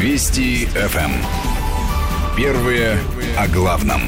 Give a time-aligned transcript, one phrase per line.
[0.00, 0.98] Вести ФМ.
[0.98, 1.12] Эм.
[2.34, 2.98] Первые
[3.36, 4.00] о главном.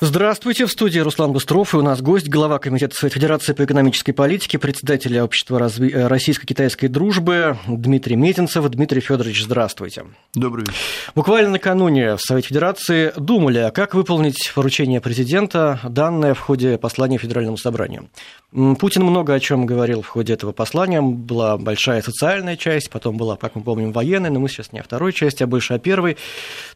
[0.00, 4.12] Здравствуйте, в студии Руслан Бустров, и у нас гость, глава Комитета Совет Федерации по экономической
[4.12, 5.90] политике, председатель Общества разви...
[5.90, 8.64] Э, российско-китайской дружбы Дмитрий Метинцев.
[8.68, 10.04] Дмитрий Федорович, здравствуйте.
[10.34, 10.78] Добрый вечер.
[11.16, 17.18] Буквально накануне в Совете Федерации думали, а как выполнить поручение президента, данное в ходе послания
[17.18, 18.08] Федеральному собранию.
[18.52, 21.02] Путин много о чем говорил в ходе этого послания.
[21.02, 24.84] Была большая социальная часть, потом была, как мы помним, военная, но мы сейчас не о
[24.84, 26.16] второй части, а больше о первой.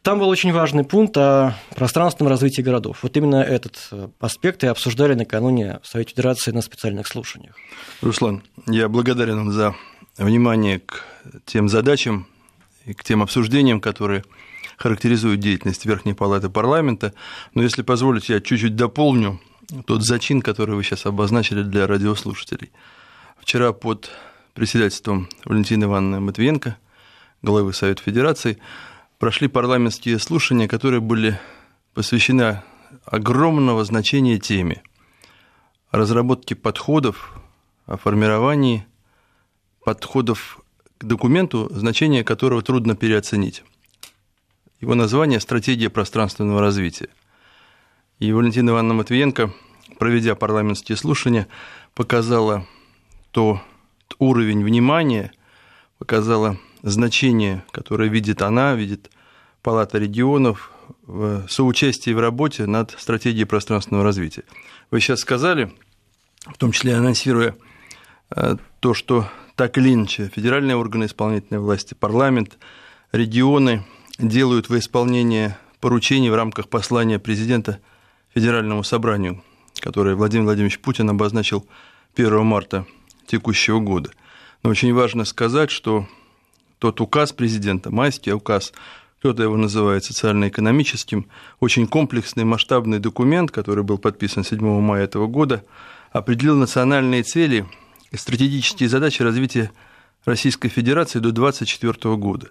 [0.01, 2.99] Там был очень важный пункт о пространственном развитии городов.
[3.01, 7.55] Вот вот именно этот э, аспект и обсуждали накануне в Совете Федерации на специальных слушаниях.
[8.01, 9.75] Руслан, я благодарен вам за
[10.17, 11.03] внимание к
[11.45, 12.27] тем задачам
[12.85, 14.23] и к тем обсуждениям, которые
[14.77, 17.13] характеризуют деятельность Верхней Палаты парламента.
[17.53, 19.39] Но если позволите, я чуть-чуть дополню
[19.85, 22.71] тот зачин, который вы сейчас обозначили для радиослушателей.
[23.39, 24.09] Вчера под
[24.55, 26.77] председательством Валентины Ивановны Матвиенко,
[27.43, 28.57] главы Совета Федерации,
[29.19, 31.39] прошли парламентские слушания, которые были
[31.93, 32.63] посвящены
[33.05, 34.81] огромного значения теме
[35.91, 37.33] разработки подходов,
[37.85, 38.85] о формировании
[39.83, 40.61] подходов
[40.97, 43.63] к документу, значение которого трудно переоценить.
[44.79, 47.09] Его название– «Стратегия пространственного развития».
[48.19, 49.53] И Валентина Ивановна Матвиенко,
[49.99, 51.47] проведя парламентские слушания,
[51.93, 52.65] показала
[53.31, 53.61] то
[54.19, 55.31] уровень внимания,
[55.97, 59.09] показала значение, которое видит она, видит
[59.61, 60.72] Палата регионов,
[61.05, 64.43] в соучастии в работе над стратегией пространственного развития.
[64.91, 65.71] Вы сейчас сказали,
[66.45, 67.55] в том числе анонсируя
[68.35, 72.57] э, то, что так или иначе федеральные органы исполнительной власти, парламент,
[73.11, 73.85] регионы
[74.17, 77.79] делают во исполнение поручений в рамках послания президента
[78.33, 79.43] Федеральному собранию,
[79.79, 81.67] которое Владимир Владимирович Путин обозначил
[82.15, 82.85] 1 марта
[83.27, 84.11] текущего года.
[84.63, 86.07] Но очень важно сказать, что
[86.79, 88.73] тот указ президента, майский указ
[89.23, 91.27] кто-то его называет социально-экономическим,
[91.61, 95.63] очень комплексный масштабный документ, который был подписан 7 мая этого года,
[96.11, 97.65] определил национальные цели
[98.11, 99.71] и стратегические задачи развития
[100.25, 102.49] Российской Федерации до 2024 года.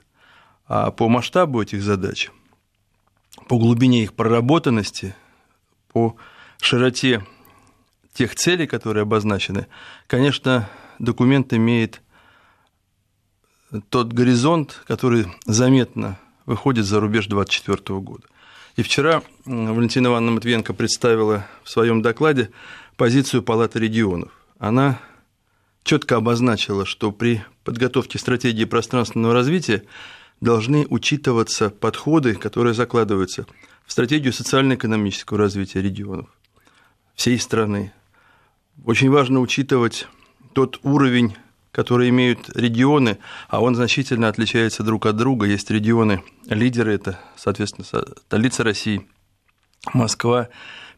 [0.67, 2.31] А по масштабу этих задач,
[3.49, 5.15] по глубине их проработанности,
[5.93, 6.17] по
[6.59, 7.23] широте
[8.15, 9.67] тех целей, которые обозначены,
[10.07, 12.01] конечно, документ имеет
[13.91, 16.17] тот горизонт, который заметно
[16.47, 18.25] выходит за рубеж 2024 года.
[18.77, 22.51] И вчера Валентина Ивановна Матвиенко представила в своем докладе
[22.97, 24.31] позицию Палаты регионов.
[24.59, 24.99] Она
[25.85, 29.85] четко обозначила, что при подготовке стратегии пространственного развития
[30.41, 33.47] должны учитываться подходы, которые закладываются
[33.87, 36.29] в стратегию социально-экономического развития регионов
[37.15, 37.93] всей страны.
[38.85, 40.09] Очень важно учитывать
[40.55, 41.37] тот уровень
[41.73, 43.19] которые имеют регионы,
[43.49, 45.47] а он значительно отличается друг от друга.
[45.47, 47.87] Есть регионы, лидеры, это, соответственно,
[48.27, 49.09] столица России,
[49.95, 50.49] Москва,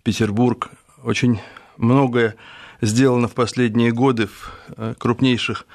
[0.02, 0.70] Петербург.
[1.02, 1.40] Очень
[1.76, 2.34] многое
[2.80, 5.66] сделано в последние годы в э, крупнейших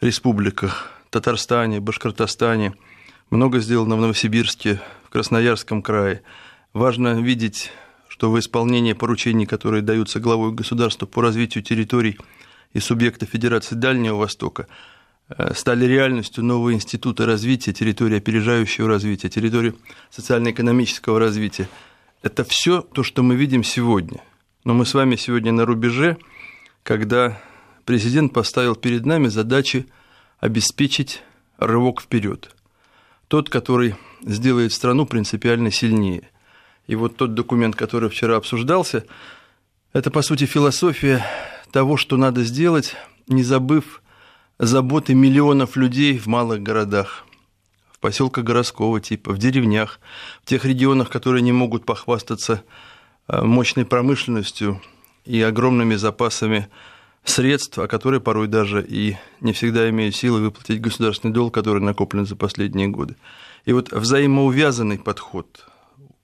[0.00, 2.74] республиках, Татарстане, Башкортостане,
[3.30, 6.22] много сделано в Новосибирске, в Красноярском крае.
[6.72, 7.72] Важно видеть,
[8.08, 12.18] что в исполнении поручений, которые даются главой государства по развитию территорий–
[12.76, 14.66] и субъекты Федерации Дальнего Востока
[15.30, 19.72] э, стали реальностью новые институты развития, территории опережающего развития, территории
[20.10, 21.70] социально-экономического развития.
[22.22, 24.20] Это все то, что мы видим сегодня.
[24.64, 26.18] Но мы с вами сегодня на рубеже,
[26.82, 27.40] когда
[27.86, 29.86] президент поставил перед нами задачи
[30.38, 31.22] обеспечить
[31.56, 32.54] рывок вперед.
[33.28, 36.28] Тот, который сделает страну принципиально сильнее.
[36.88, 39.06] И вот тот документ, который вчера обсуждался,
[39.94, 41.24] это, по сути, философия
[41.76, 42.96] того, что надо сделать,
[43.28, 44.00] не забыв
[44.58, 47.26] заботы миллионов людей в малых городах,
[47.92, 50.00] в поселках городского типа, в деревнях,
[50.42, 52.62] в тех регионах, которые не могут похвастаться
[53.28, 54.80] э, мощной промышленностью
[55.26, 56.68] и огромными запасами
[57.24, 62.24] средств, а которые порой даже и не всегда имеют силы выплатить государственный долг, который накоплен
[62.24, 63.16] за последние годы.
[63.66, 65.66] И вот взаимоувязанный подход,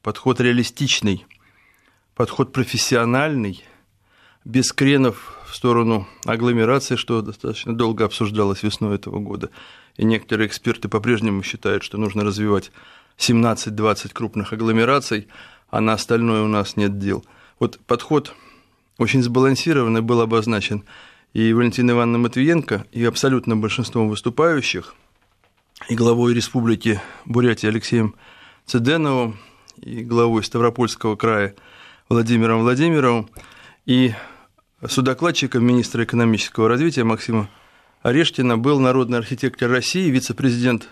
[0.01, 1.27] подход реалистичный,
[2.15, 3.63] подход профессиональный,
[4.47, 9.51] без кренов в сторону агломерации, что достаточно долго обсуждалось весной этого года.
[9.99, 12.73] И некоторые эксперты по-прежнему считают, что нужно развивать
[13.19, 15.29] 17-20 крупных агломераций,
[15.69, 17.23] а на остальное у нас нет дел.
[17.59, 18.35] Вот подход
[18.97, 20.85] очень сбалансированный был обозначен
[21.35, 24.95] и Валентиной Ивановной Матвиенко, и абсолютно большинством выступающих,
[25.91, 28.15] и главой Республики Бурятия Алексеем
[28.65, 29.39] Цеденовым,
[29.77, 31.55] и главой Ставропольского края
[32.09, 33.29] Владимиром Владимировым.
[33.85, 34.15] И
[34.89, 37.49] Судокладчиком министра экономического развития Максима
[38.03, 40.89] Орешкина был народный архитектор России, вице-президент.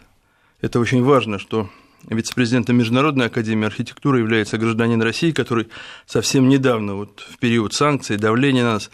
[0.60, 1.68] Это очень важно, что
[2.08, 5.70] вице-президентом Международной академии архитектуры является гражданин России, который
[6.06, 8.90] совсем недавно, вот в период санкций, давления на нас,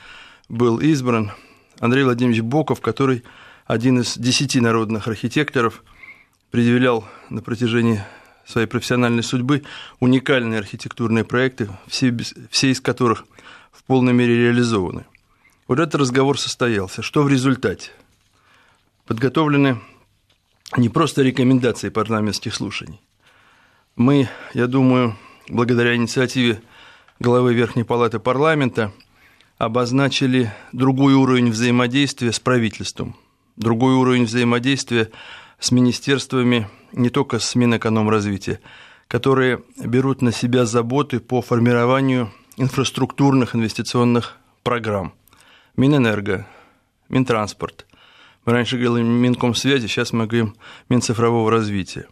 [0.48, 1.32] был избран.
[1.78, 3.22] Андрей Владимирович Боков, который
[3.66, 5.84] один из десяти народных архитекторов,
[6.50, 8.02] предъявлял на протяжении
[8.46, 9.64] своей профессиональной судьбы
[10.00, 12.16] уникальные архитектурные проекты, все,
[12.50, 13.26] все из которых
[13.76, 15.04] в полной мере реализованы.
[15.68, 17.02] Вот этот разговор состоялся.
[17.02, 17.90] Что в результате?
[19.06, 19.80] Подготовлены
[20.76, 23.00] не просто рекомендации парламентских слушаний.
[23.96, 25.16] Мы, я думаю,
[25.48, 26.60] благодаря инициативе
[27.18, 28.92] главы Верхней Палаты парламента
[29.58, 33.16] обозначили другой уровень взаимодействия с правительством,
[33.56, 35.10] другой уровень взаимодействия
[35.58, 38.60] с министерствами, не только с Минэкономразвития,
[39.08, 45.14] которые берут на себя заботы по формированию инфраструктурных инвестиционных программ.
[45.76, 46.46] Минэнерго,
[47.08, 47.86] Минтранспорт,
[48.44, 50.56] мы раньше говорили Минкомсвязи, сейчас мы говорим
[50.88, 52.06] Минцифрового развития.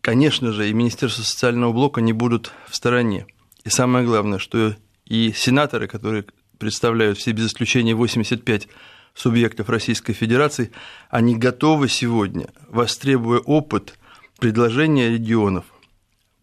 [0.00, 3.26] Конечно же, и Министерство социального блока не будут в стороне.
[3.64, 6.26] И самое главное, что и сенаторы, которые
[6.58, 8.68] представляют все без исключения 85
[9.14, 10.70] субъектов Российской Федерации,
[11.10, 13.98] они готовы сегодня, востребуя опыт,
[14.38, 15.64] предложения регионов,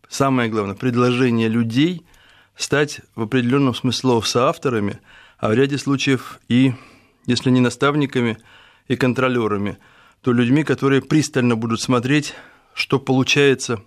[0.10, 2.06] самое главное, предложения людей
[2.56, 5.00] стать в определенном смысле соавторами,
[5.38, 6.74] а в ряде случаев и,
[7.26, 8.38] если не наставниками,
[8.88, 9.78] и контролерами,
[10.22, 12.34] то людьми, которые пристально будут смотреть,
[12.74, 13.82] что получается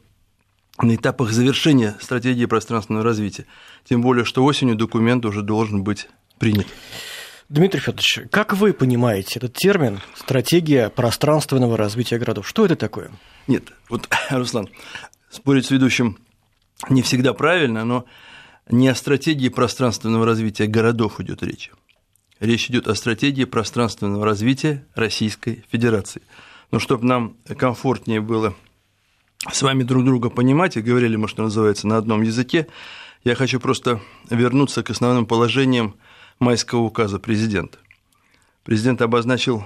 [0.78, 3.46] на этапах завершения стратегии пространственного развития.
[3.84, 6.08] Тем более, что осенью документ уже должен быть
[6.38, 6.66] принят.
[7.48, 12.46] Дмитрий Федорович, как вы понимаете этот термин «стратегия пространственного развития городов»?
[12.46, 13.12] Что это такое?
[13.46, 14.68] Нет, вот, Руслан,
[15.30, 16.18] спорить с ведущим
[16.90, 18.04] не всегда правильно, но
[18.68, 21.70] не о стратегии пространственного развития городов идет речь.
[22.40, 26.22] Речь идет о стратегии пространственного развития Российской Федерации.
[26.70, 28.54] Но чтобы нам комфортнее было
[29.50, 32.66] с вами друг друга понимать, и говорили мы, что называется, на одном языке,
[33.24, 35.94] я хочу просто вернуться к основным положениям
[36.38, 37.78] майского указа президента.
[38.64, 39.64] Президент обозначил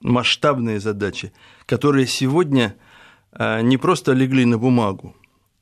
[0.00, 1.32] масштабные задачи,
[1.66, 2.76] которые сегодня
[3.32, 5.14] а, не просто легли на бумагу,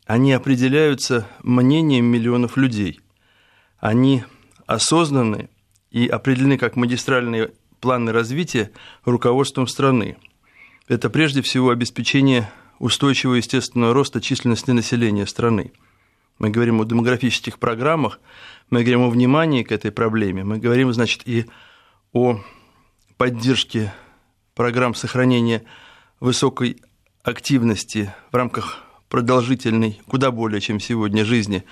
[0.06, 3.00] они определяются мнением миллионов людей.
[3.78, 4.24] Они
[4.66, 5.48] осознанные
[5.90, 8.70] и определены как магистральные планы развития
[9.04, 10.16] руководством страны.
[10.88, 15.72] Это прежде всего обеспечение устойчивого естественного роста численности населения страны.
[16.38, 18.20] Мы говорим о демографических программах,
[18.68, 21.46] мы говорим о внимании к этой проблеме, мы говорим, значит, и
[22.12, 22.40] о
[23.16, 23.94] поддержке
[24.54, 25.64] программ сохранения
[26.20, 26.82] высокой
[27.22, 28.83] активности в рамках
[29.14, 31.62] продолжительной, куда более, чем сегодня, жизни,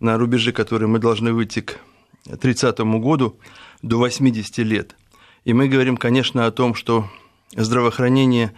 [0.00, 1.78] на рубеже которой мы должны выйти к
[2.24, 3.38] 30 году
[3.82, 4.96] до 80 лет.
[5.44, 7.06] И мы говорим, конечно, о том, что
[7.54, 8.54] здравоохранение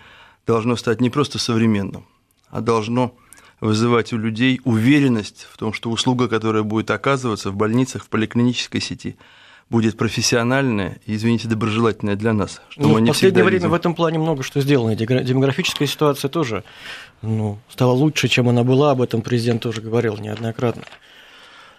[0.46, 2.06] должно стать не просто современным,
[2.48, 3.12] а должно
[3.60, 8.80] вызывать у людей уверенность в том, что услуга, которая будет оказываться в больницах, в поликлинической
[8.80, 9.16] сети,
[9.70, 12.60] будет профессиональная и, извините, доброжелательная для нас.
[12.70, 13.70] Что ну, мы не в последнее время видим.
[13.70, 14.94] в этом плане много что сделано.
[14.94, 16.64] Демографическая ситуация тоже
[17.22, 18.92] ну, стала лучше, чем она была.
[18.92, 20.84] Об этом президент тоже говорил неоднократно.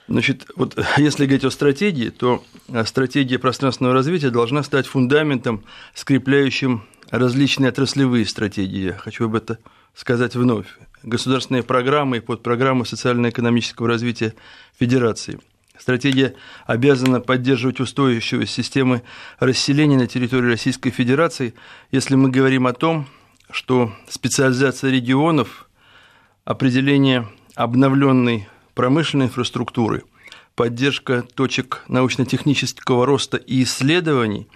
[0.08, 5.64] Значит, вот если говорить о стратегии, то э, стратегия пространственного развития должна стать фундаментом,
[5.94, 8.88] скрепляющим различные отраслевые стратегии.
[8.88, 9.58] Я хочу об этом
[9.96, 10.68] сказать вновь.
[11.02, 14.34] Государственные программы и подпрограммы социально-экономического развития
[14.78, 15.40] Федерации.
[15.80, 16.36] Стратегия
[16.68, 19.02] обязана поддерживать устойчивую системы
[19.40, 21.54] расселения на территории Российской Федерации,
[21.90, 23.08] если мы говорим о том,
[23.50, 25.70] что специализация регионов,
[26.44, 30.04] определение обновленной промышленной инфраструктуры,
[30.56, 34.50] поддержка точек научно-технического роста и исследований,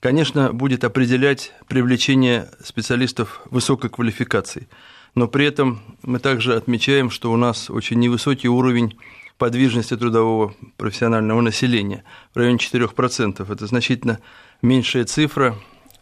[0.00, 4.68] конечно, будет определять привлечение специалистов высокой квалификации.
[5.14, 8.98] Но при этом мы также отмечаем, что у нас очень невысокий уровень
[9.38, 13.52] подвижности трудового профессионального населения в районе 4%.
[13.52, 14.20] Это значительно
[14.62, 15.56] меньшая цифра,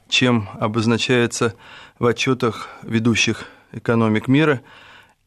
[0.09, 1.55] чем обозначается
[1.99, 4.61] в отчетах ведущих экономик мира–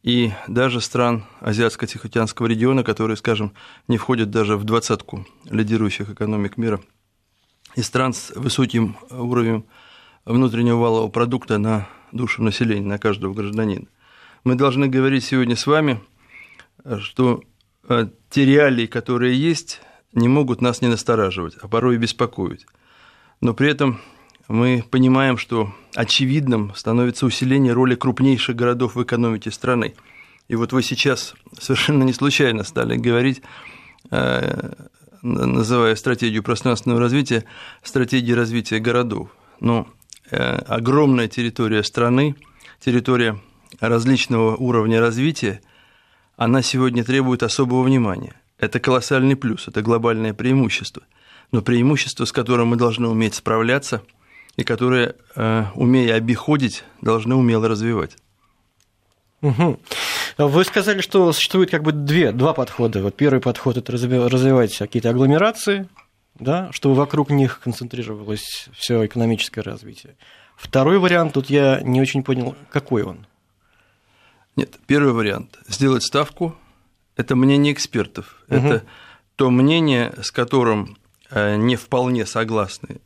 [0.02, 3.52] и даже стран Азиатско-Тихоокеанского региона, которые, скажем,
[3.88, 6.80] не входят даже в двадцатку лидирующих экономик мира,
[7.74, 9.64] и стран с высоким уровнем
[10.24, 13.86] внутреннего валового продукта на душу населения, на каждого гражданина.
[14.44, 16.00] Мы должны говорить сегодня с вами,
[17.00, 17.42] что
[18.30, 19.80] те реалии, которые есть,
[20.12, 22.66] не могут нас не настораживать, а порой и беспокоить.
[23.40, 24.00] Но при этом
[24.48, 29.94] мы понимаем, что очевидным становится усиление роли крупнейших городов в экономике страны.
[30.48, 33.42] И вот вы сейчас совершенно не случайно стали говорить,
[34.10, 34.72] э,
[35.22, 37.44] называя стратегию пространственного развития,
[37.82, 39.28] стратегией развития городов.
[39.60, 39.86] Но
[40.30, 42.34] э, огромная территория страны,
[42.80, 43.38] территория
[43.80, 45.60] различного уровня развития,
[46.38, 48.32] она сегодня требует особого внимания.
[48.58, 51.02] Это колоссальный плюс, это глобальное преимущество.
[51.50, 54.02] Но преимущество, с которым мы должны уметь справляться
[54.56, 58.16] и которое, э, умея обиходить, должны умело развивать.
[59.42, 59.80] Угу.
[60.38, 63.02] Вы сказали, что существует как бы две, два подхода.
[63.02, 65.88] Вот первый подход– это развивать какие-то агломерации,
[66.38, 70.16] да, чтобы вокруг них концентрировалось все экономическое развитие.
[70.56, 73.26] Второй вариант, тут я не очень понял, какой он.
[74.58, 76.56] Нет, первый вариант– сделать ставку–
[77.16, 78.42] это мнение экспертов.
[78.48, 78.56] Угу.
[78.56, 78.84] Это
[79.36, 80.96] то мнение, с которым
[81.30, 83.00] э, не вполне согласны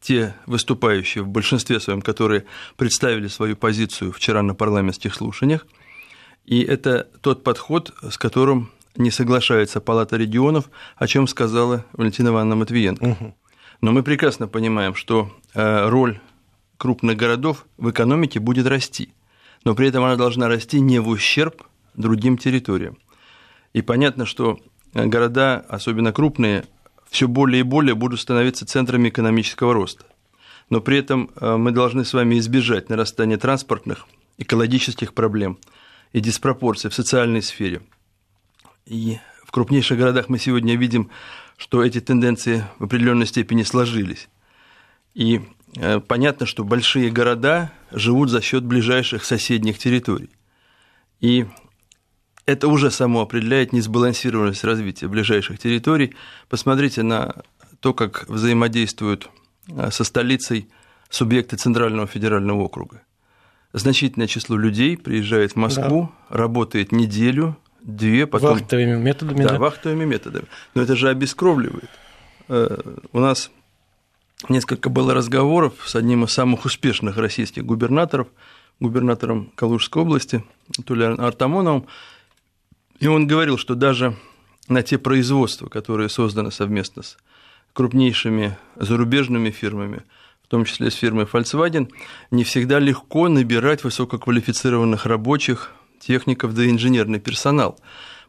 [0.00, 2.44] те выступающие в большинстве своем, которые
[2.76, 5.66] представили свою позицию вчера на парламентских слушаниях.
[6.44, 12.54] И это тот подход, с которым не соглашается Палата регионов, о чем сказала Валентина Ивановна
[12.54, 13.02] Матвиенко.
[13.02, 13.34] Угу.
[13.80, 16.20] Но мы прекрасно понимаем, что э, роль
[16.76, 19.12] крупных городов в экономике будет расти
[19.64, 21.62] но при этом она должна расти не в ущерб
[21.94, 22.98] другим территориям.
[23.72, 24.58] И понятно, что
[24.92, 26.64] города, особенно крупные,
[27.10, 30.04] все более и более будут становиться центрами экономического роста.
[30.70, 34.06] Но при этом э, мы должны с вами избежать нарастания транспортных,
[34.38, 35.58] экологических проблем
[36.12, 37.82] и диспропорций в социальной сфере.
[38.86, 41.10] И в крупнейших городах мы сегодня видим,
[41.56, 44.28] что эти тенденции в определенной степени сложились.
[45.14, 45.63] И Э,
[46.06, 50.30] понятно, что большие города живут за счет ближайших соседних территорий.
[51.20, 51.46] И
[52.46, 56.14] это уже само определяет несбалансированность развития ближайших территорий.
[56.48, 57.36] Посмотрите на
[57.80, 59.30] то, как взаимодействуют
[59.68, 60.68] э, со столицей
[61.08, 63.02] субъекты Центрального федерального округа.
[63.72, 66.36] Значительное число людей приезжает в Москву, да.
[66.36, 68.58] работает неделю, две, потом...
[68.58, 69.42] Вахтовыми методами.
[69.42, 70.46] Да, да, вахтовыми методами.
[70.74, 71.90] Но это же обескровливает.
[72.48, 72.78] Э,
[73.12, 73.50] у нас
[74.48, 78.28] несколько было разговоров с одним из самых успешных российских губернаторов,
[78.80, 80.44] губернатором Калужской области,
[80.84, 81.86] Туляром Артамоновым,
[82.98, 84.16] и он говорил, что даже
[84.68, 87.16] на те производства, которые созданы совместно с
[87.72, 90.02] крупнейшими зарубежными фирмами,
[90.42, 91.90] в том числе с фирмой Volkswagen,
[92.30, 97.78] не всегда легко набирать высококвалифицированных рабочих, техников да инженерный персонал,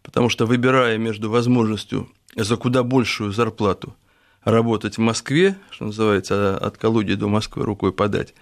[0.01, 3.95] потому что выбирая между возможностью за куда большую зарплату–
[4.45, 8.33] работать в Москве, что называется, от Калуги до Москвы рукой подать,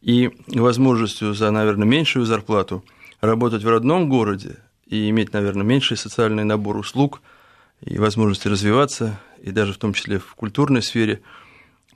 [0.00, 2.84] и возможностью за, наверное, меньшую зарплату
[3.20, 4.56] работать в родном городе
[4.86, 7.20] и иметь, наверное, меньший социальный набор услуг
[7.82, 11.22] и возможности развиваться, и даже в том числе в культурной сфере,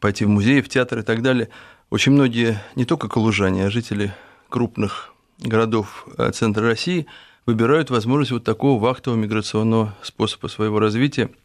[0.01, 1.49] пойти в музей, в театр и так далее.
[1.91, 4.15] Очень многие, не только калужане, а жители
[4.49, 7.07] крупных городов э, центра России
[7.47, 11.31] выбирают возможность вот такого вахтового миграционного способа своего развития–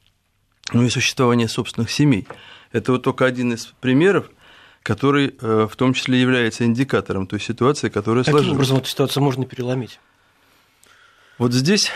[0.73, 2.27] ну и существование собственных семей.
[2.71, 4.29] Это вот только один из примеров,
[4.83, 8.47] который э, в том числе является индикатором той ситуации, которая Каким сложилась.
[8.47, 9.99] Каким образом эту ситуацию можно переломить?
[11.37, 11.91] Вот здесь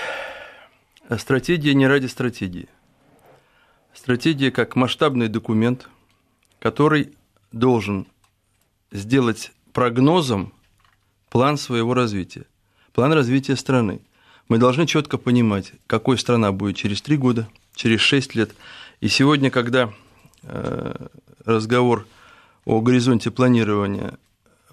[1.17, 2.67] стратегия не ради стратегии.
[3.93, 5.87] Стратегия как масштабный документ,
[6.59, 7.13] который
[7.51, 8.07] должен
[8.91, 10.53] сделать прогнозом
[11.29, 12.45] план своего развития,
[12.93, 14.01] план развития страны.
[14.47, 18.55] Мы должны четко понимать, какой страна будет через три года– через 6 лет.
[19.01, 19.93] И сегодня, когда
[20.43, 21.07] э,
[21.45, 22.07] разговор
[22.65, 24.17] о горизонте планирования,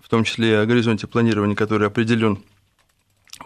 [0.01, 2.43] в том числе о горизонте планирования, который определен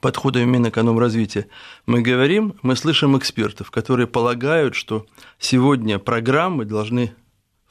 [0.00, 1.46] подходами Минэкономразвития,
[1.86, 5.06] мы говорим, мы слышим экспертов, которые полагают, что
[5.38, 7.14] сегодня программы должны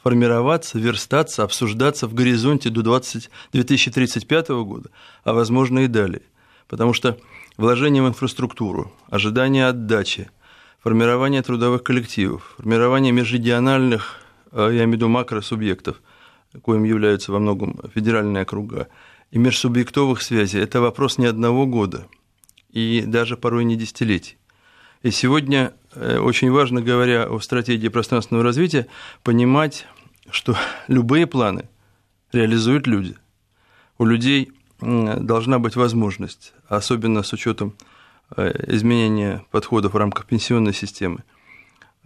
[0.01, 4.89] формироваться, верстаться, обсуждаться в горизонте до 20, 2035 года,
[5.24, 6.22] а возможно и далее.
[6.68, 7.18] Потому что
[7.58, 10.30] вложение в инфраструктуру, ожидание отдачи,
[10.86, 14.20] формирование трудовых коллективов, формирование межрегиональных,
[14.51, 16.00] э, я имею в виду макросубъектов,
[16.62, 18.88] коим являются во многом федеральные округа,
[19.32, 22.06] и межсубъектовых связей– это вопрос не одного года,
[22.70, 24.38] и даже порой не десятилетий.
[25.01, 28.86] И сегодня э, очень важно, говоря о стратегии пространственного развития,
[29.24, 29.88] понимать,
[30.30, 30.56] что
[30.88, 31.68] любые планы
[32.32, 33.15] реализуют люди.
[33.98, 37.74] У людей должна быть возможность, особенно с учетом
[38.38, 41.24] изменения подходов в рамках пенсионной системы,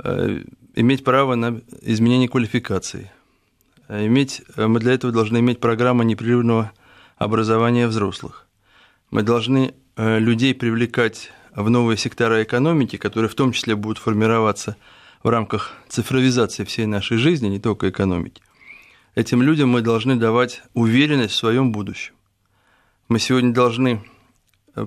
[0.03, 0.43] э,
[0.75, 3.11] иметь право на изменение квалификации.
[3.87, 6.71] Э, иметь, мы для этого должны иметь программу непрерывного
[7.17, 8.47] образования взрослых.
[9.11, 14.77] Мы должны людей привлекать в новые сектора экономики, которые в том числе будут формироваться
[15.23, 18.41] в рамках цифровизации всей нашей жизни, не только экономики.
[19.15, 22.13] Этим людям мы должны давать уверенность в своем будущем.
[23.09, 24.01] Мы сегодня должны,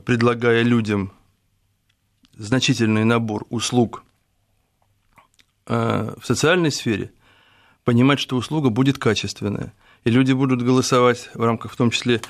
[0.07, 1.13] предлагая людям
[2.37, 4.05] значительный набор услуг
[5.67, 7.13] э, в социальной сфере,
[7.85, 9.73] понимать, что услуга будет качественная,
[10.05, 12.21] и люди будут голосовать в рамках в том числе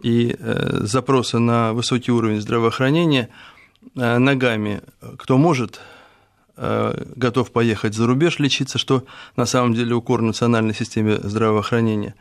[0.00, 3.28] и запроса на высокий уровень здравоохранения
[3.94, 4.80] ногами,
[5.16, 5.80] кто может,
[6.56, 9.04] готов поехать за рубеж лечиться, что
[9.36, 12.16] на самом деле укор национальной системе здравоохранения,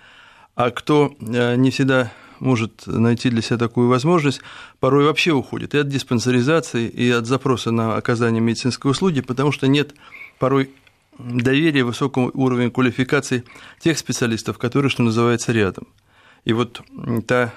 [0.56, 2.12] а кто не всегда
[2.42, 4.42] может найти для себя такую возможность,
[4.80, 9.68] порой вообще уходит и от диспансеризации, и от запроса на оказание медицинской услуги, потому что
[9.68, 9.94] нет
[10.40, 10.72] порой
[11.18, 13.44] доверия, высокого уровня квалификации
[13.80, 15.88] тех специалистов, которые, что называется, рядом.
[16.44, 16.82] И вот
[17.28, 17.54] та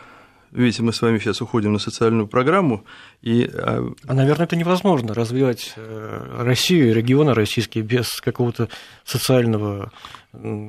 [0.54, 2.84] Видите, мы с вами сейчас уходим на социальную программу.
[3.22, 3.50] И...
[3.52, 8.68] А, а наверное, это невозможно развивать э, Россию, регионы российские без какого-то
[9.04, 9.90] социального,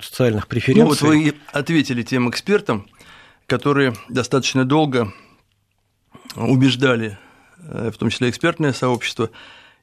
[0.01, 0.81] социальных преференций.
[0.83, 2.87] Ну вот вы ответили тем экспертам,
[3.47, 5.13] которые достаточно долго
[6.35, 7.17] убеждали,
[7.59, 9.29] э, в том числе экспертное сообщество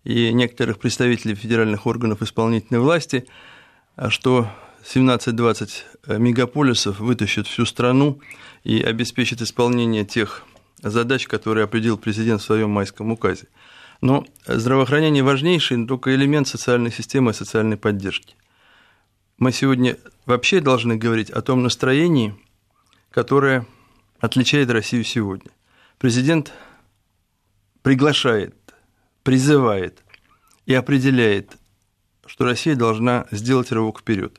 [0.04, 3.26] и некоторых представителей федеральных органов исполнительной власти,
[4.08, 4.48] что
[4.84, 8.20] 17-20 мегаполисов вытащат всю страну
[8.64, 10.44] и обеспечат исполнение тех
[10.82, 13.46] задач, которые определил президент в своем майском указе.
[14.00, 18.34] Но здравоохранение важнейший но только элемент социальной системы и социальной поддержки.
[19.38, 22.34] Мы сегодня вообще должны говорить о том настроении,
[23.12, 23.66] которая
[24.18, 25.50] отличает Россию сегодня.
[25.98, 26.52] Президент
[27.82, 28.56] приглашает,
[29.22, 30.02] призывает
[30.66, 31.56] и определяет,
[32.26, 34.36] что Россия должна сделать рывок вперед.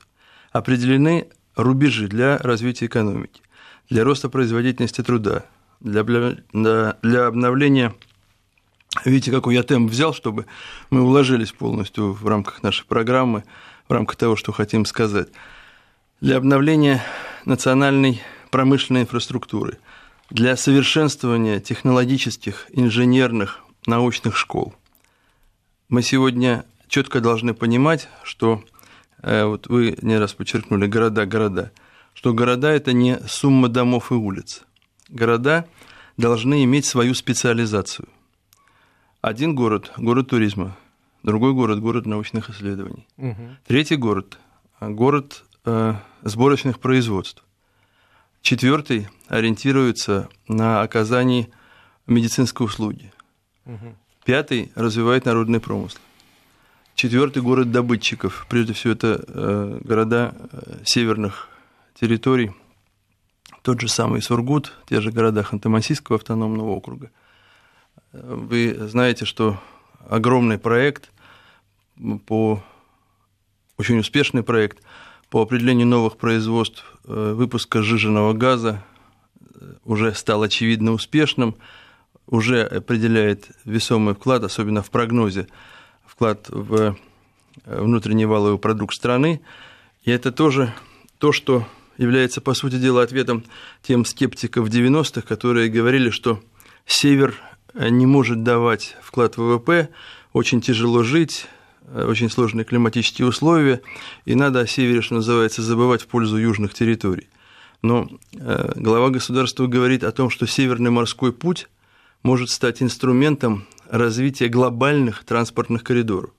[0.51, 3.41] Определены рубежи для развития экономики,
[3.89, 5.45] для роста производительности труда,
[5.79, 7.93] для, для, для обновления
[9.05, 10.45] Видите, какой я темп взял, чтобы
[10.91, 13.43] мы уложились полностью в рамках нашей программы,
[13.87, 15.29] в рамках того, что хотим сказать.
[16.21, 17.03] Для обновления
[17.43, 18.21] национальной
[18.53, 19.79] промышленной инфраструктуры,
[20.29, 24.75] для совершенствования технологических, инженерных, научных школ.
[25.89, 28.63] Мы сегодня четко должны понимать, что
[29.23, 31.71] э, вот вы не раз подчеркнули города, города,
[32.13, 34.61] что города это не сумма домов и улиц.
[35.09, 35.65] Города
[36.17, 38.07] должны иметь свою специализацию.
[39.21, 40.77] Один город– город туризма,
[41.23, 43.57] другой город– город научных исследований, угу.
[43.65, 44.37] третий город–
[44.79, 47.43] город э, сборочных производств.
[48.43, 51.47] Четвертый ориентируется на оказание
[52.07, 53.13] медицинской услуги.
[53.65, 53.95] Угу.
[54.25, 55.97] Пятый развивает народный промысл.
[56.93, 58.45] Четвертый город добытчиков.
[58.49, 61.47] Прежде всего, это э, города э, северных
[61.93, 62.51] территорий.
[63.61, 67.11] Тот же самый Сургут, те же города Ханты-Мансийского автономного округа.
[68.11, 69.57] Вы знаете, что
[70.09, 71.11] огромный проект
[72.25, 72.61] по
[73.77, 74.83] очень успешный проект
[75.33, 78.83] по определению новых производств э, выпуска сжиженного газа
[79.59, 81.55] э, уже стал очевидно успешным,
[82.27, 85.47] уже определяет весомый вклад, особенно в прогнозе,
[86.05, 86.93] вклад в э,
[87.65, 89.41] внутренний валовый продукт страны.
[90.03, 90.71] И это тоже
[91.17, 91.65] то, что
[91.97, 93.43] является, по сути дела, ответом
[93.81, 96.41] тем скептиков 90-х, которые говорили, что
[96.85, 97.33] Север
[97.73, 99.89] не может давать вклад в ВВП,
[100.31, 101.47] очень тяжело жить,
[101.91, 103.81] очень сложные климатические условия,
[104.25, 107.27] и надо о севере, что называется, забывать в пользу южных территорий.
[107.81, 111.67] Но э, глава государства говорит о том, что Северный морской путь
[112.23, 116.31] может стать инструментом развития глобальных транспортных коридоров.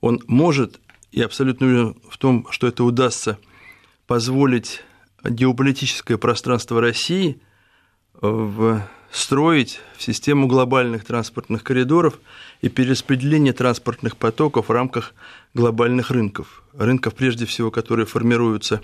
[0.00, 0.80] Он может,
[1.12, 3.38] и абсолютно уверен в том, что это удастся,
[4.06, 4.82] позволить
[5.22, 7.40] геополитическое пространство России
[8.14, 12.18] в строить в систему глобальных транспортных коридоров
[12.60, 15.14] и перераспределение транспортных потоков в рамках
[15.54, 16.62] глобальных рынков.
[16.74, 18.80] Рынков, прежде всего, которые формируются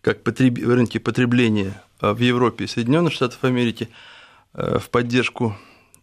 [0.00, 0.58] как потреб...
[0.58, 3.88] рынки потребления а, в Европе и Соединенных Штатах Америки
[4.54, 5.56] а, в поддержку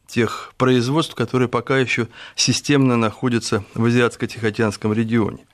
[0.06, 5.46] тех производств, которые пока еще системно находятся в Азиатско-Тихоокеанском регионе.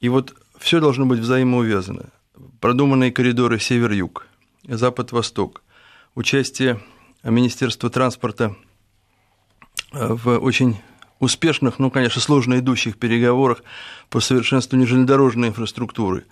[0.00, 2.10] И вот все должно быть взаимоувязано.
[2.60, 4.26] Продуманные коридоры север-юг,
[4.66, 5.62] запад-восток,
[6.14, 6.80] участие
[7.22, 8.65] Министерства транспорта э,
[9.92, 10.78] в очень
[11.18, 13.62] успешных, ну, конечно, сложно идущих переговорах
[14.10, 16.24] по совершенствованию железнодорожной инфраструктуры,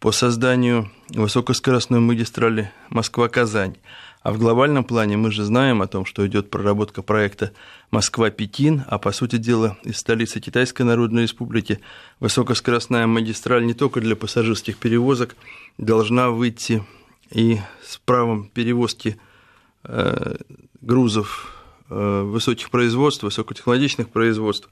[0.00, 3.76] по созданию высокоскоростной магистрали Москва-Казань.
[4.22, 7.52] А в глобальном плане мы же знаем о том, что идет проработка проекта
[7.90, 11.80] Москва-Пекин, а по сути дела из столицы Китайской Народной Республики
[12.20, 15.36] высокоскоростная магистраль не только для пассажирских перевозок
[15.76, 16.82] должна выйти
[17.30, 19.18] и с правом перевозки
[19.86, 20.36] Э,
[20.80, 21.53] грузов э,
[21.88, 24.68] высоких производств, высокотехнологичных производств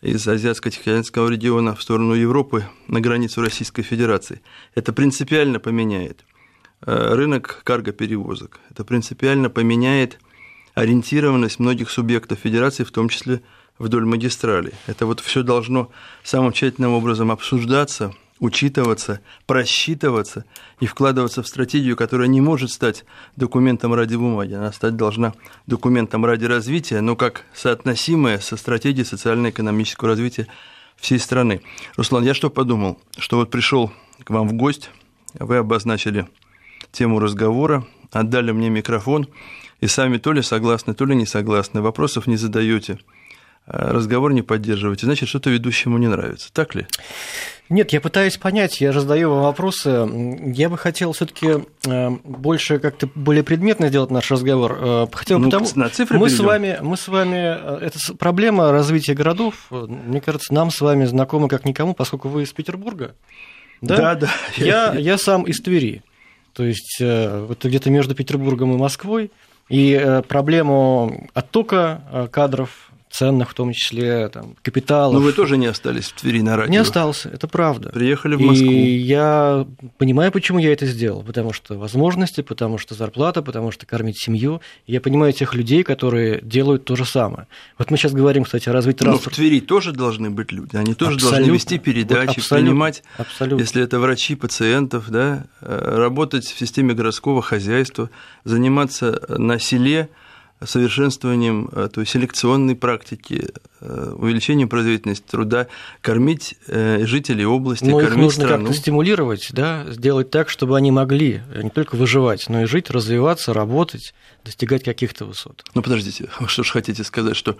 [0.00, 4.42] из Азиатско-Тихоокеанского региона в сторону Европы на границу Российской Федерации.
[4.74, 6.24] Это принципиально поменяет
[6.86, 8.60] э, рынок каргоперевозок.
[8.70, 10.18] Это принципиально поменяет
[10.74, 13.42] ориентированность многих субъектов Федерации, в том числе
[13.78, 14.72] вдоль магистрали.
[14.86, 15.90] Это вот все должно
[16.22, 20.44] самым тщательным образом обсуждаться, учитываться, просчитываться
[20.80, 23.04] и вкладываться в стратегию, которая не может стать
[23.36, 24.54] документом ради бумаги.
[24.54, 25.34] Она стать должна
[25.66, 30.46] документом ради развития, но как соотносимая со стратегией социально-экономического развития
[30.96, 31.62] всей страны.
[31.96, 32.98] Руслан, я что подумал?
[33.18, 33.92] Что вот пришел
[34.24, 34.90] к вам в гость,
[35.34, 36.26] вы обозначили
[36.92, 39.28] тему разговора, отдали мне микрофон,
[39.80, 42.98] и сами то ли согласны, то ли не согласны, вопросов не задаете,
[43.68, 46.52] разговор не поддерживаете, значит, что-то ведущему не нравится.
[46.52, 46.86] Так ли?
[47.68, 50.08] Нет, я пытаюсь понять, я же задаю вам вопросы.
[50.54, 54.78] Я бы хотел все-таки э, больше как-то более предметно сделать наш разговор.
[54.80, 58.72] Э, хотел ну, потому, на цифры мы с вами, мы с вами, э, это проблема
[58.72, 63.14] развития городов, мне кажется, нам с вами знакома как никому, поскольку вы из Петербурга.
[63.82, 64.14] Да, да.
[64.14, 64.30] да.
[64.56, 66.02] Я, я сам из Твери.
[66.54, 69.30] То есть вот где-то между Петербургом и Москвой.
[69.68, 75.14] И проблему оттока кадров ценных, в том числе там, капиталов.
[75.14, 76.70] Но вы тоже не остались в Твери на радио.
[76.70, 77.90] Не остался, это правда.
[77.90, 78.70] Приехали в Москву.
[78.70, 79.66] И я
[79.96, 81.22] понимаю, почему я это сделал.
[81.22, 84.60] Потому что возможности, потому что зарплата, потому что кормить семью.
[84.86, 87.46] Я понимаю тех людей, которые делают то же самое.
[87.78, 89.30] Вот мы сейчас говорим, кстати, о развитии транспорта.
[89.30, 90.76] Но в Твери тоже должны быть люди.
[90.76, 91.38] Они тоже абсолютно.
[91.38, 93.62] должны вести передачи, вот принимать, абсолютно.
[93.62, 98.10] если это врачи, пациентов, да, э, работать в системе городского хозяйства,
[98.44, 100.08] заниматься на селе
[100.64, 105.68] совершенствованием э, то есть селекционной практики, э, увеличением производительности труда,
[106.00, 108.66] кормить э, жителей области, но кормить их нужно страну.
[108.66, 113.52] как-то стимулировать, да, сделать так, чтобы они могли не только выживать, но и жить, развиваться,
[113.54, 115.64] работать, достигать каких-то высот.
[115.74, 117.56] Ну, подождите, вы что ж хотите сказать, что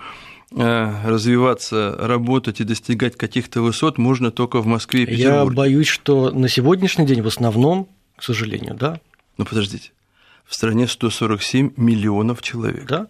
[0.50, 5.50] развиваться, работать и достигать каких-то высот можно только в Москве и Петербурге?
[5.50, 8.98] Я боюсь, что на сегодняшний день в основном, к сожалению, да.
[9.36, 9.90] Ну, подождите
[10.48, 12.86] в стране 147 миллионов человек.
[12.86, 13.06] Да?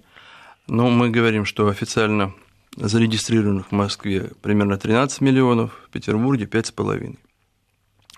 [0.67, 2.35] Но мы говорим, что официально
[2.77, 7.17] зарегистрированных в Москве примерно 13 миллионов, в Петербурге 5,5.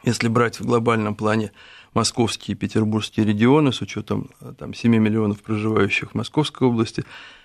[0.04, 1.52] Если брать в глобальном плане
[1.92, 7.04] московские и петербургские регионы с учетом там, 7 миллионов проживающих в Московской области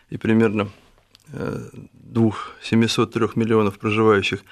[0.10, 0.70] и примерно
[1.28, 4.44] 2 703 миллионов проживающих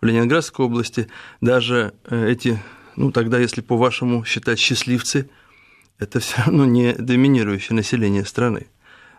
[0.00, 1.08] в Ленинградской области,
[1.42, 2.58] даже э, эти,
[2.96, 5.28] ну тогда, если по-вашему считать счастливцы–
[6.00, 8.66] это все равно не доминирующее население страны.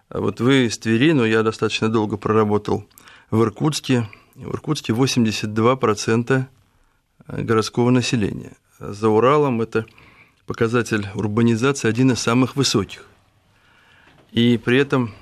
[0.10, 2.86] А вот вы из Твери, но я достаточно долго проработал
[3.30, 4.10] в Иркутске.
[4.36, 6.46] В Иркутске 82%
[7.28, 8.54] городского населения.
[8.80, 9.86] За Уралом это
[10.48, 13.06] показатель урбанизации один из самых высоких.
[14.32, 15.14] И при этом,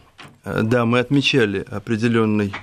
[0.45, 2.53] да, мы отмечали определенный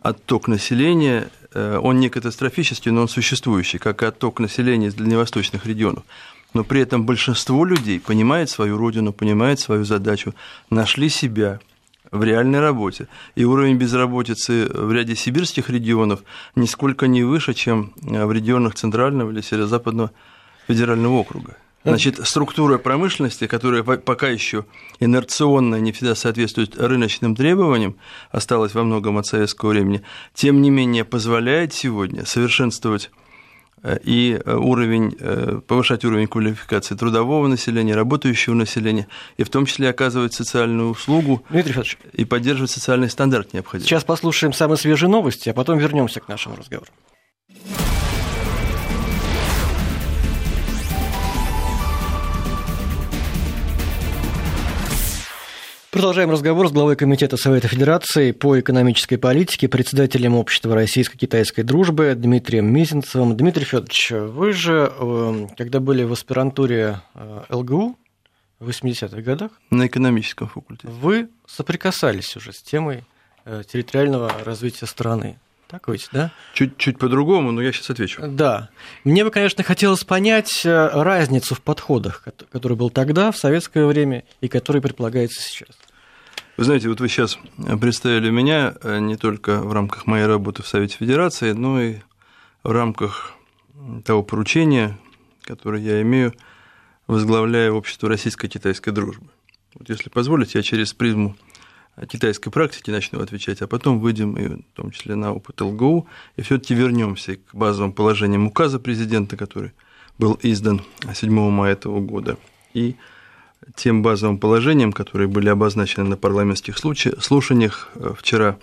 [0.00, 6.04] отток населения, он не катастрофический, но он существующий, как и отток населения из дальневосточных регионов
[6.54, 10.34] но при этом большинство людей понимает свою родину, понимает свою задачу,
[10.70, 11.60] нашли себя
[12.10, 13.08] в реальной работе.
[13.34, 16.22] И уровень безработицы в ряде сибирских регионов
[16.54, 20.12] нисколько не выше, чем в регионах Центрального или Северо-Западного
[20.68, 21.56] федерального округа.
[21.82, 24.64] Значит, структура промышленности, которая пока еще
[25.00, 27.96] инерционно не всегда соответствует рыночным требованиям,
[28.30, 30.00] осталась во многом от советского времени,
[30.32, 33.10] тем не менее позволяет сегодня совершенствовать
[34.02, 39.90] и э, уровень, э, повышать уровень квалификации трудового населения, работающего населения, и в том числе
[39.90, 41.44] оказывать социальную услугу
[42.12, 43.86] и поддерживать социальный стандарт необходимый.
[43.86, 46.90] Сейчас послушаем самые свежие новости, а потом вернемся к нашему разговору.
[55.94, 62.66] Продолжаем разговор с главой Комитета Совета Федерации по экономической политике, председателем Общества российско-китайской дружбы Дмитрием
[62.66, 63.36] Мизинцевым.
[63.36, 67.96] Дмитрий Федорович, вы же, э, когда были в аспирантуре э, ЛГУ
[68.58, 69.52] в 80-х годах...
[69.70, 70.88] На экономическом факультете.
[70.92, 73.04] Вы соприкасались уже с темой
[73.44, 75.38] э, территориального развития страны.
[75.74, 76.30] Так ведь, да?
[76.52, 78.22] Чуть-чуть по-другому, но я сейчас отвечу.
[78.24, 78.68] Да.
[79.02, 84.46] Мне бы, конечно, хотелось понять разницу в подходах, который был тогда, в советское время, и
[84.46, 85.70] который предполагается сейчас.
[86.56, 87.40] Вы знаете, вот вы сейчас
[87.80, 91.96] представили меня э, не только в рамках моей работы в Совете Федерации, но и
[92.62, 93.32] в рамках
[94.04, 94.96] того поручения,
[95.42, 96.34] которое я имею,
[97.08, 99.26] возглавляя общество российско-китайской дружбы.
[99.74, 101.34] Вот если позволите, я через призму
[102.08, 106.42] китайской практики начну отвечать, а потом выйдем и в том числе на опыт ЛГУ, и
[106.42, 109.72] все-таки вернемся к базовым положениям указа президента, который
[110.18, 112.36] был издан 7 мая этого года,
[112.72, 112.96] и
[113.74, 118.58] тем базовым положениям, которые были обозначены на парламентских слушаниях э, вчера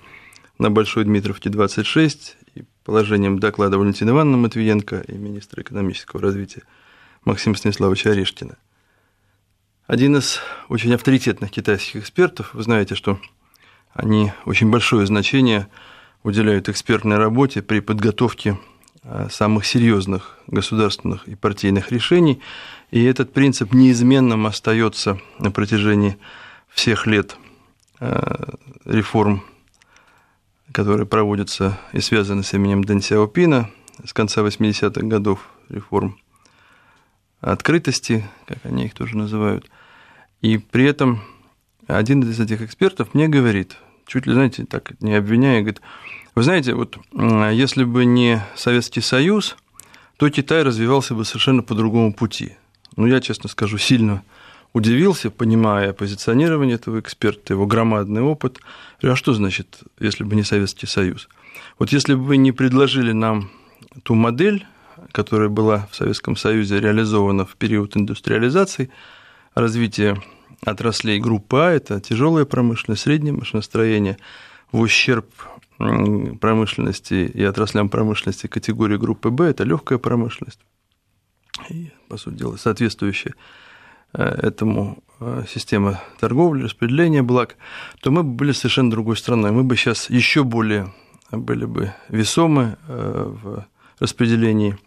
[0.60, 6.64] на Большой Дмитровке 26, и положением доклада Валентины Ивановны Матвиенко и министра экономического развития
[7.26, 8.58] Максима Станиславовича Орешкина.
[9.92, 13.20] Один из очень авторитетных китайских экспертов, вы знаете, что
[13.94, 15.68] они очень большое значение
[16.24, 18.58] уделяют экспертной работе при подготовке
[19.30, 22.40] самых серьезных государственных и партийных решений.
[22.90, 26.18] И этот принцип неизменным остается на протяжении
[26.70, 27.36] всех лет
[28.86, 29.44] реформ,
[30.72, 33.70] которые проводятся и связаны с именем Дэн Сяопина
[34.06, 36.18] с конца 80-х годов реформ
[37.42, 39.70] открытости, как они их тоже называют.
[40.42, 41.22] И при этом
[41.88, 43.78] один из этих экспертов мне говорит,
[44.08, 45.82] чуть ли, знаете, так не обвиняя, говорит,
[46.36, 49.58] вы знаете, вот если бы не Советский Союз,
[50.18, 52.54] то Китай развивался бы совершенно по другому пути.
[52.96, 54.24] Ну, я, честно скажу, сильно
[54.74, 58.60] удивился, понимая позиционирование этого эксперта, его громадный опыт.
[59.02, 61.28] а что значит, если бы не Советский Союз?
[61.78, 63.50] Вот если бы вы не предложили нам
[64.04, 64.66] ту модель,
[65.12, 68.90] которая была в Советском Союзе реализована в период индустриализации,
[69.54, 70.22] развития
[70.66, 74.18] отраслей группы А– это тяжелая промышленность, среднее машиностроение,
[74.72, 75.28] в ущерб
[75.78, 80.60] промышленности и отраслям промышленности категории группы Б– это легкая промышленность.
[81.70, 83.34] И, по сути дела, соответствующая
[84.14, 87.58] э, этому э, система торговли, распределения благ,
[88.02, 89.52] то мы бы были совершенно другой страной.
[89.52, 90.94] Мы бы сейчас еще более
[91.32, 93.66] были бы весомы э, в
[94.00, 94.78] распределении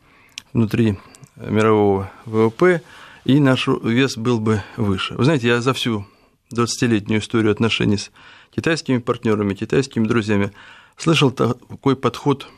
[0.53, 0.99] внутри
[1.37, 2.83] мирового ВВП,
[3.25, 5.15] и наш вес был бы выше.
[5.15, 6.07] Вы знаете, я за всю
[6.53, 8.11] 20-летнюю историю отношений с
[8.55, 10.53] китайскими партнерами, китайскими друзьями
[10.97, 12.49] слышал такой подход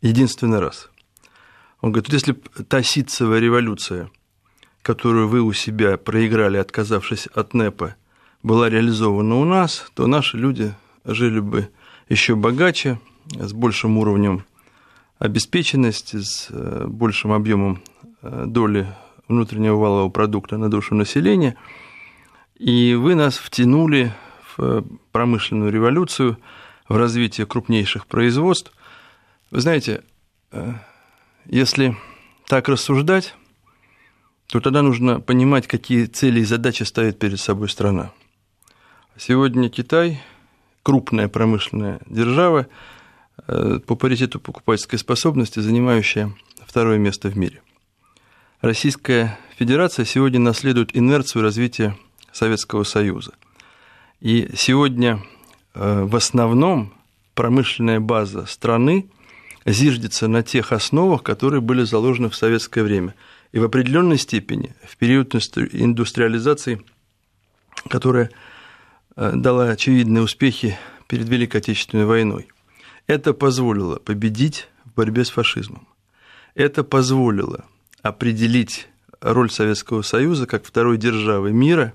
[0.00, 0.90] единственный раз.
[1.80, 2.32] Он говорит, вот если
[2.68, 4.10] та ситцевая революция,
[4.82, 7.96] которую вы у себя проиграли, отказавшись от НЭПа,
[8.42, 11.68] была реализована у нас, то наши люди жили бы
[12.08, 13.00] еще богаче,
[13.34, 14.44] с большим уровнем
[15.18, 17.82] обеспеченности, с э, большим объемом
[18.22, 18.86] э, доли
[19.28, 21.56] внутреннего валового продукта на душу населения,
[22.58, 24.12] и вы нас втянули
[24.56, 26.38] в промышленную революцию,
[26.88, 28.72] в развитие крупнейших производств.
[29.50, 30.04] Вы знаете,
[30.52, 30.74] э,
[31.46, 31.96] если
[32.46, 33.34] так рассуждать,
[34.46, 38.12] то тогда нужно понимать, какие цели и задачи ставит перед собой страна.
[39.16, 40.22] Сегодня Китай,
[40.82, 42.66] крупная промышленная держава,
[43.48, 46.32] Э, по паритету покупательской способности, занимающая
[46.66, 47.60] второе место в мире.
[48.62, 51.94] Российская Федерация сегодня наследует инерцию развития
[52.32, 53.32] Советского Союза.
[54.20, 55.22] И сегодня
[55.74, 56.94] э, в основном
[57.34, 59.10] промышленная база страны
[59.66, 63.14] зиждется на тех основах, которые были заложены в советское время.
[63.52, 66.80] И в определенной степени в период индустриализации,
[67.90, 68.30] которая
[69.16, 72.48] э, дала очевидные успехи перед Великой Отечественной войной.
[73.06, 75.86] Это позволило победить в борьбе с фашизмом.
[76.54, 77.66] Это позволило
[78.02, 78.88] определить
[79.20, 81.92] роль Советского Союза как второй державы мира.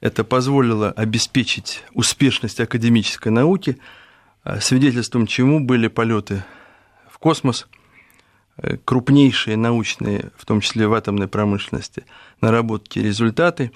[0.00, 3.78] Это позволило обеспечить успешность академической науки,
[4.42, 6.44] а свидетельством чему были полеты
[7.10, 7.68] в космос,
[8.56, 12.06] э, крупнейшие научные, в том числе в атомной промышленности,
[12.40, 13.72] наработки результаты.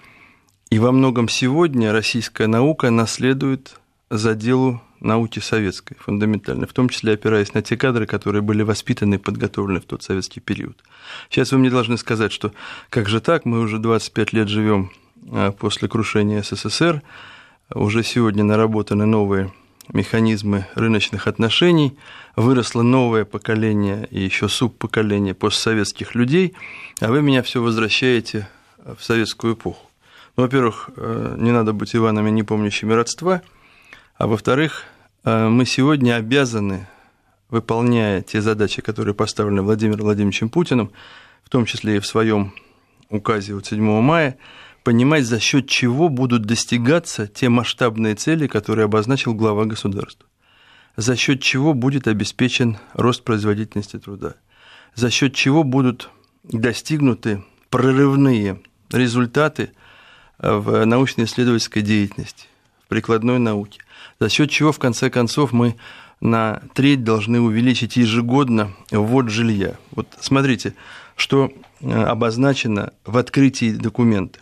[0.71, 7.13] И во многом сегодня российская наука наследует за делу науки советской, фундаментальной, в том числе
[7.15, 10.83] опираясь на те кадры, которые были воспитаны и подготовлены в тот советский период.
[11.31, 12.53] Сейчас вы мне должны сказать, что
[12.91, 14.91] как же так, мы уже 25 лет живем
[15.31, 17.03] а, после крушения СССР,
[17.75, 19.53] уже сегодня наработаны новые
[19.93, 21.97] механизмы рыночных отношений,
[22.37, 26.55] выросло новое поколение и еще субпоколение постсоветских людей,
[27.01, 29.91] а вы меня все возвращаете в советскую эпоху.
[30.37, 33.43] Ну, во-первых, э, не надо быть Иванами, не помнящими родства,
[34.17, 34.85] а во-вторых,
[35.25, 36.87] мы сегодня обязаны,
[37.49, 40.93] выполняя те задачи, которые поставлены Владимиром Владимировичем Путиным,
[41.43, 42.53] в том числе и в своем
[43.09, 44.37] указе от 7 мая,
[44.83, 50.27] понимать, за счет чего будут достигаться те масштабные цели, которые обозначил глава государства,
[50.97, 54.35] за счет чего будет обеспечен рост производительности труда,
[54.95, 56.11] за счет чего будут
[56.45, 58.61] достигнуты прорывные
[58.93, 59.71] результаты
[60.39, 62.47] в научно-исследовательской деятельности,
[62.85, 63.81] в прикладной науке
[64.21, 65.77] за счет чего, в конце концов, мы
[66.21, 69.77] на треть должны увеличить ежегодно ввод жилья.
[69.91, 70.75] Вот смотрите,
[71.17, 74.41] что э, обозначено в открытии документа.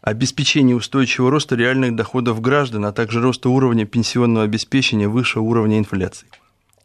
[0.00, 6.28] Обеспечение устойчивого роста реальных доходов граждан, а также роста уровня пенсионного обеспечения выше уровня инфляции.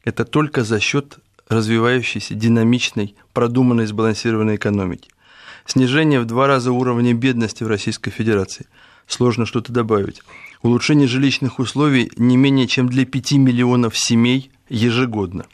[0.05, 5.09] Это только за счет развивающейся, динамичной, продуманной, сбалансированной экономики.
[5.65, 8.67] Снижение в два раза уровня бедности в Российской Федерации.
[9.10, 10.22] Сложно что-то добавить
[10.62, 15.45] улучшение жилищных условий не менее чем для 5 миллионов семей ежегодно.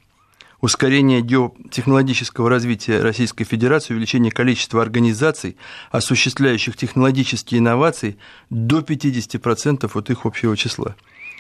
[0.60, 5.56] Ускорение геотехнологического развития Российской Федерации, увеличение количества организаций,
[5.92, 8.18] осуществляющих технологические инновации
[8.50, 10.96] до 50% от их общего числа.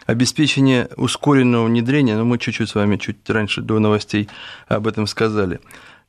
[0.05, 4.29] обеспечение ускоренного внедрения, ну мы чуть-чуть с вами чуть раньше до новостей
[4.67, 5.59] об этом сказали,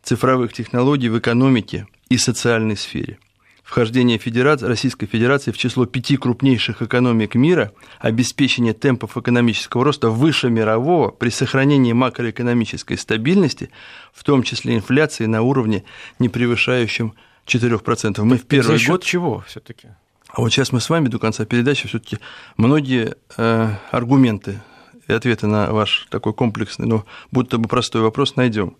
[0.05, 3.19] цифровых технологий в экономике и социальной сфере.
[3.67, 10.51] Вхождение Федерации, Российской Федерации в число пяти крупнейших экономик мира, обеспечение темпов экономического роста выше
[10.51, 13.71] мирового при сохранении макроэкономической стабильности,
[14.13, 15.83] в том числе инфляции на уровне,
[16.21, 18.23] не превышающем 4%.
[18.23, 19.03] Мы в первый За год...
[19.03, 19.89] чего все таки
[20.29, 22.19] А вот сейчас мы с вами до конца передачи все таки
[22.57, 24.63] многие э, аргументы
[25.09, 28.77] и ответы на ваш такой комплексный, но будто бы простой вопрос найдем.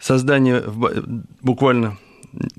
[0.00, 0.64] Создание,
[1.40, 1.96] буквально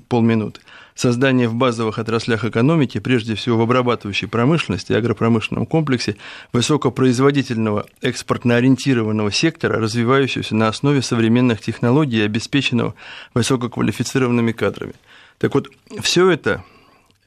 [0.08, 0.60] полминуты,
[0.94, 6.16] создание в базовых отраслях экономики, прежде всего в обрабатывающей промышленности и агропромышленном комплексе,
[6.52, 12.94] высокопроизводительного экспортно-ориентированного сектора, развивающегося на основе современных технологий и обеспеченного
[13.34, 14.94] высококвалифицированными кадрами.
[15.38, 15.68] Так вот,
[16.00, 16.64] все это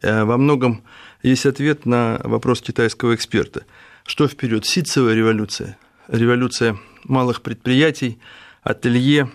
[0.01, 0.83] э, во многом
[1.23, 3.63] есть ответ на вопрос китайского эксперта.
[4.05, 4.65] Что вперед?
[4.65, 5.77] Ситцевая революция,
[6.07, 8.19] революция малых предприятий,
[8.63, 9.31] ателье,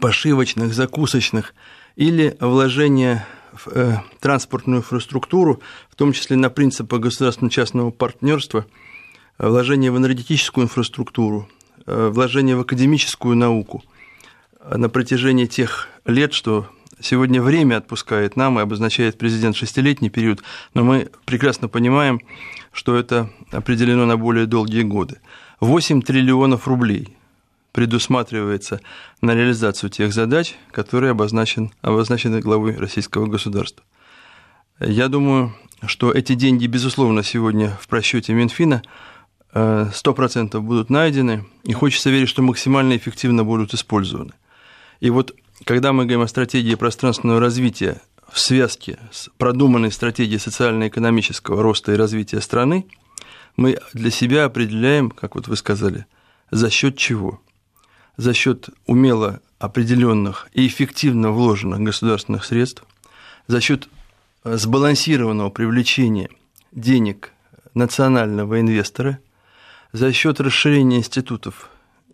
[0.00, 1.54] пошивочных, закусочных–
[1.96, 8.66] или вложение в э, транспортную инфраструктуру, в том числе на принципах государственно-частного партнерства,
[9.38, 11.48] э, вложение в энергетическую инфраструктуру,
[11.86, 13.82] э, вложение в академическую науку
[14.68, 16.66] на протяжении тех лет, что
[17.00, 22.20] сегодня время отпускает нам и обозначает президент шестилетний период, но мы прекрасно понимаем,
[22.72, 25.20] что это определено на более долгие годы.
[25.60, 27.16] 8 триллионов рублей
[27.74, 28.80] предусматривается
[29.20, 33.84] на реализацию тех задач, которые обозначен, обозначены главой российского государства.
[34.78, 38.84] Я думаю, что эти деньги, безусловно, сегодня в просчете Минфина
[39.52, 44.34] 100% э, будут найдены, и хочется верить, что максимально эффективно будут использованы.
[45.00, 45.34] И вот
[45.64, 51.96] когда мы говорим о стратегии пространственного развития в связке с продуманной стратегией социально-экономического роста и
[51.96, 52.86] развития страны,
[53.56, 56.06] мы для себя определяем, как вот вы сказали,
[56.52, 57.40] за счет чего–
[58.16, 62.84] за счет умело определенных и эффективно вложенных государственных средств,
[63.46, 63.88] за счет
[64.44, 66.28] э, сбалансированного привлечения
[66.72, 67.32] денег
[67.74, 69.18] национального инвестора,
[69.92, 71.70] за счет расширения институтов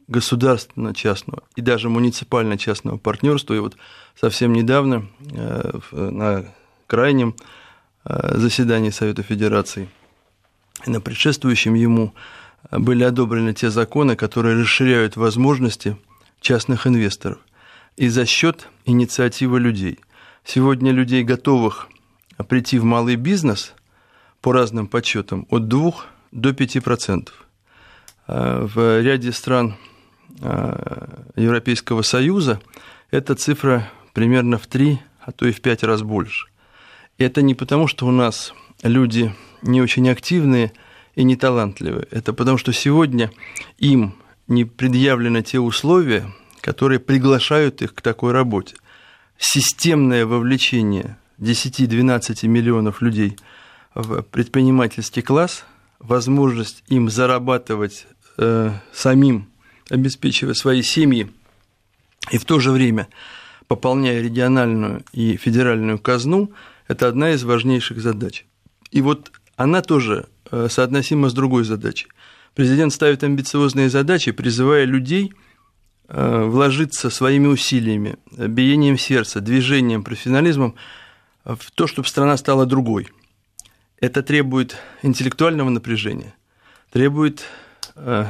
[0.06, 3.54] государственно-частного и даже муниципально-частного партнерства.
[3.54, 3.76] И вот
[4.20, 6.44] совсем недавно э, на
[6.86, 7.36] крайнем
[8.04, 9.88] э, заседании Совета Федерации
[10.86, 12.14] на предшествующем ему
[12.70, 15.96] были одобрены те законы, которые расширяют возможности
[16.40, 17.38] частных инвесторов
[17.96, 19.98] и за счет инициативы людей.
[20.44, 21.88] Сегодня людей, готовых
[22.48, 23.74] прийти в малый бизнес,
[24.40, 25.92] по разным подсчетам, от 2
[26.32, 27.28] до 5%.
[28.26, 29.76] А в ряде стран
[30.40, 32.60] а, Европейского Союза
[33.10, 36.46] эта цифра примерно в 3, а то и в 5 раз больше.
[37.18, 40.72] Это не потому, что у нас люди не очень активные–
[41.20, 42.06] и неталантливы.
[42.10, 43.30] Это потому, что сегодня
[43.78, 44.14] им
[44.48, 48.76] не предъявлены те условия, которые приглашают их к такой работе.
[49.38, 53.36] Системное вовлечение 10-12 миллионов людей
[53.94, 55.64] в предпринимательский класс,
[55.98, 58.06] возможность им зарабатывать
[58.38, 59.50] э, самим,
[59.90, 61.30] обеспечивая свои семьи,
[62.30, 63.08] и в то же время
[63.68, 66.50] пополняя региональную и федеральную казну,
[66.88, 68.46] это одна из важнейших задач.
[68.90, 72.08] И вот она тоже соотносимо с другой задачей.
[72.54, 75.32] Президент ставит амбициозные задачи, призывая людей
[76.08, 80.74] э, вложиться своими усилиями, биением сердца, движением, профессионализмом
[81.44, 83.08] в то, чтобы страна стала другой.
[84.00, 86.34] Это требует интеллектуального напряжения,
[86.90, 87.44] требует
[87.94, 88.26] э,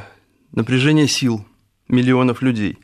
[0.52, 1.46] напряжения сил
[1.88, 2.78] миллионов людей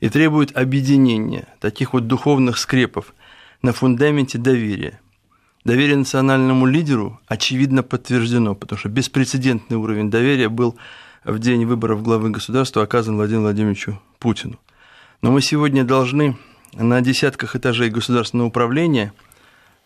[0.00, 3.14] и требует объединения таких вот духовных скрепов
[3.62, 5.00] на фундаменте доверия–
[5.64, 10.76] Доверие национальному лидеру очевидно подтверждено, потому что беспрецедентный уровень доверия был
[11.24, 14.58] в день выборов главы государства оказан Владимиру Владимировичу Путину.
[15.20, 16.36] Но мы сегодня должны
[16.72, 19.12] на десятках этажей государственного управления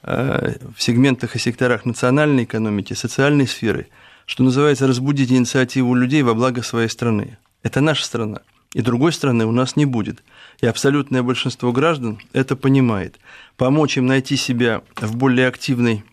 [0.02, 3.88] э, в сегментах и секторах национальной экономики, социальной сферы,
[4.24, 7.36] что называется, разбудить инициативу людей во благо своей страны.
[7.62, 8.40] Это наша страна,
[8.72, 10.22] и другой страны у нас не будет–
[10.60, 13.18] и абсолютное большинство граждан это понимает.
[13.56, 16.04] Помочь им найти себя в более активной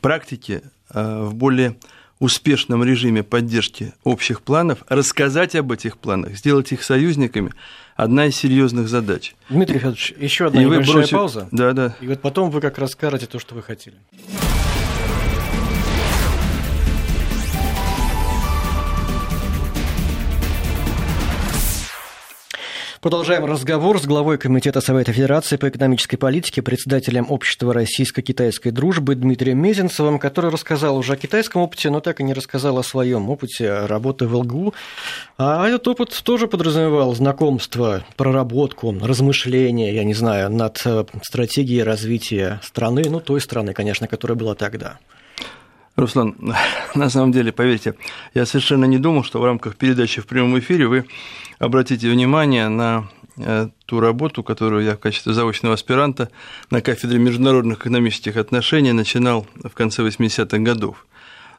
[0.00, 1.76] практике, а, в более
[2.18, 7.52] успешном режиме поддержки общих планов, рассказать об этих планах, сделать их союзниками–
[7.98, 9.34] одна из серьезных задач.
[9.50, 11.16] Дмитрий Федорович, еще одна и небольшая бросите...
[11.16, 11.48] пауза.
[11.50, 11.96] Да, да.
[12.00, 13.96] И вот потом вы как расскажете то, что вы хотели.
[23.00, 29.62] Продолжаем разговор с главой Комитета Совета Федерации по экономической политике, председателем Общества российско-китайской дружбы Дмитрием
[29.62, 33.86] Мезенцевым, который рассказал уже о китайском опыте, но так и не рассказал о своем опыте
[33.86, 34.74] работы в ЛГУ.
[35.36, 42.60] А этот опыт тоже подразумевал знакомство, проработку, размышления, я не знаю, над э, стратегией развития
[42.64, 44.98] страны, ну, той страны, конечно, которая была тогда.
[45.98, 46.36] Руслан,
[46.94, 47.94] на самом деле, поверьте,
[48.32, 51.06] я совершенно не думал, что в рамках передачи в прямом эфире вы
[51.58, 56.30] обратите внимание на э, ту работу, которую я в качестве заочного аспиранта
[56.70, 61.04] на кафедре международных экономических отношений начинал в конце 80-х годов.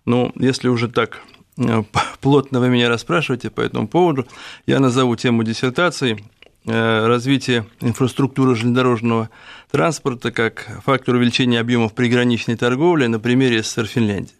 [0.05, 1.19] Ну, если уже так
[1.57, 1.83] э,
[2.21, 4.25] плотно вы меня расспрашиваете по этому поводу,
[4.65, 6.23] я назову тему диссертации
[6.65, 9.29] развитие инфраструктуры железнодорожного
[9.71, 14.33] транспорта как фактор увеличения объемов приграничной торговли на примере СССР Финляндии.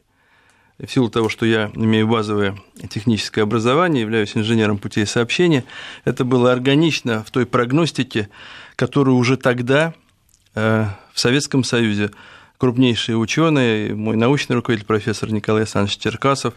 [0.80, 2.57] В силу того, что я имею базовое
[2.89, 5.65] техническое образование, являюсь инженером путей сообщения,
[6.05, 8.30] это было органично в той прогностике,
[8.78, 9.93] которую уже тогда
[10.55, 12.11] э, в Советском Союзе
[12.60, 16.55] крупнейшие ученые, мой научный руководитель профессор Николай Александрович Черкасов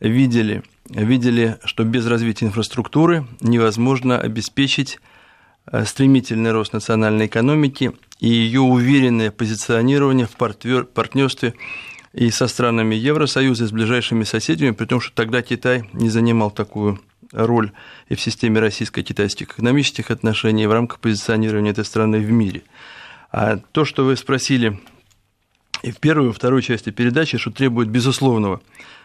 [0.00, 4.98] видели, видели, что без развития инфраструктуры невозможно обеспечить
[5.70, 11.52] э, стремительный рост национальной экономики и ее уверенное позиционирование в партнерстве
[12.14, 16.50] и со странами Евросоюза, и с ближайшими соседями, при том, что тогда Китай не занимал
[16.50, 16.98] такую
[17.30, 17.72] роль
[18.08, 22.62] и в системе российско-китайских экономических отношений, в рамках позиционирования этой страны в мире.
[23.30, 24.78] А то, что вы спросили
[25.82, 28.60] и в первой, и второй части передачи, что требует безусловного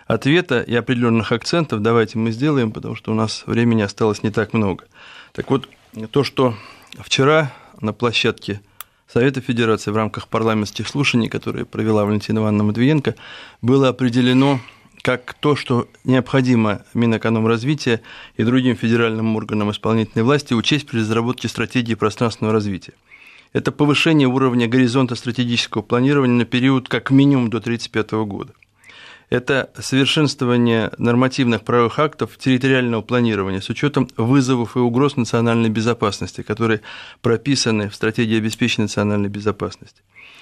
[0.05, 4.53] ответа и определенных акцентов, давайте мы сделаем, потому что у нас времени осталось не так
[4.53, 4.85] много.
[5.33, 5.67] Так вот,
[6.11, 6.55] то, что
[6.99, 7.51] вчера
[7.81, 8.61] на площадке
[9.07, 13.15] Совета Федерации в рамках парламентских слушаний, которые провела Валентина Ивановна Матвиенко,
[13.61, 14.59] было определено
[15.01, 18.01] как то, что необходимо Минэкономразвития
[18.35, 22.93] и другим федеральным органам исполнительной власти учесть при разработке стратегии пространственного развития.
[23.57, 28.53] Это повышение уровня горизонта стратегического планирования на период как минимум до 1935 года–
[29.29, 36.81] это совершенствование нормативных правовых актов территориального планирования с учетом вызовов и угроз национальной безопасности, которые
[37.21, 40.01] прописаны в стратегии обеспечения национальной безопасности.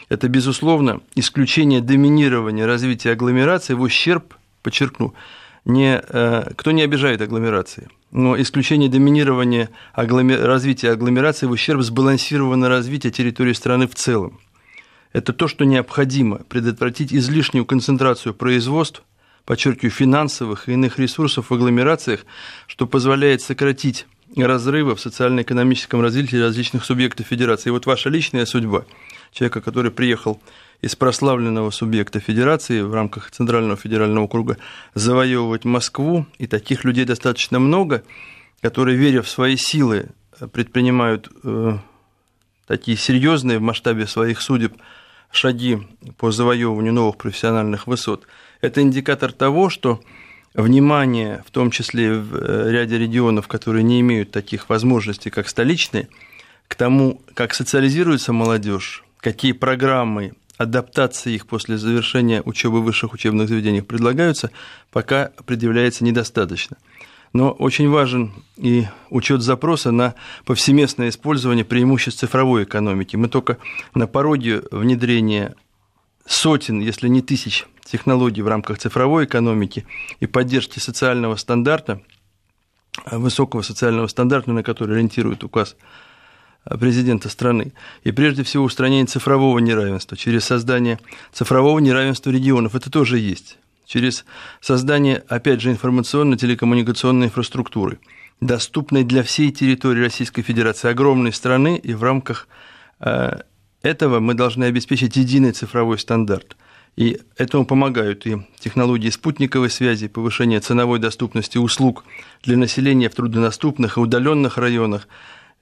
[0.09, 5.15] Это, безусловно, исключение доминирования развития агломерации в ущерб, подчеркну,
[5.65, 10.41] не, э, кто не обижает агломерации, но исключение доминирования агломер...
[10.41, 14.39] развития агломерации в ущерб сбалансированного развития территории страны в целом.
[15.11, 19.01] Это то, что необходимо предотвратить излишнюю концентрацию производств,
[19.45, 22.25] подчеркиваю, финансовых и иных ресурсов в агломерациях,
[22.67, 27.69] что позволяет сократить разрывы в социально-экономическом развитии различных субъектов федерации.
[27.69, 28.85] И вот ваша личная судьба,
[29.35, 30.39] человека, который приехал
[30.81, 34.57] из прославленного субъекта федерации в рамках Центрального федерального округа
[34.93, 38.03] завоевывать Москву, и таких людей достаточно много,
[38.61, 40.07] которые, веря в свои силы,
[40.53, 41.77] предпринимают э,
[42.65, 44.73] такие серьезные в масштабе своих судеб
[45.31, 45.79] шаги
[46.17, 48.25] по завоевыванию новых профессиональных высот,
[48.61, 49.99] это индикатор того, что
[50.53, 56.07] внимание, в том числе в э, ряде регионов, которые не имеют таких возможностей, как столичные,
[56.69, 63.49] к тому, как социализируется молодежь, какие программы адаптации их после завершения учебы в высших учебных
[63.49, 64.51] заведениях предлагаются,
[64.91, 66.77] пока предъявляется недостаточно
[67.33, 70.15] но очень важен и учет запроса на
[70.45, 73.17] повсеместное использование преимуществ цифровой экономики.
[73.17, 73.57] Мы только
[73.93, 75.53] на пороге внедрения
[76.25, 79.85] сотен, если не тысяч технологий в рамках цифровой экономики
[80.21, 82.01] и поддержки социального стандарта,
[83.11, 85.75] высокого социального стандарта, на который ориентирует указ
[86.79, 87.73] президента страны.
[88.03, 90.99] И прежде всего устранение цифрового неравенства через создание
[91.31, 92.75] цифрового неравенства регионов.
[92.75, 94.25] Это тоже есть через
[94.61, 97.99] создание, опять же, информационно-телекоммуникационной инфраструктуры,
[98.41, 102.47] доступной для всей территории Российской Федерации, огромной страны, и в рамках
[102.99, 103.41] э,
[103.81, 106.57] этого мы должны обеспечить единый цифровой стандарт.
[106.95, 112.05] И этому помогают и технологии спутниковой связи, повышение ценовой доступности услуг
[112.43, 115.07] для населения в труднодоступных и удаленных районах.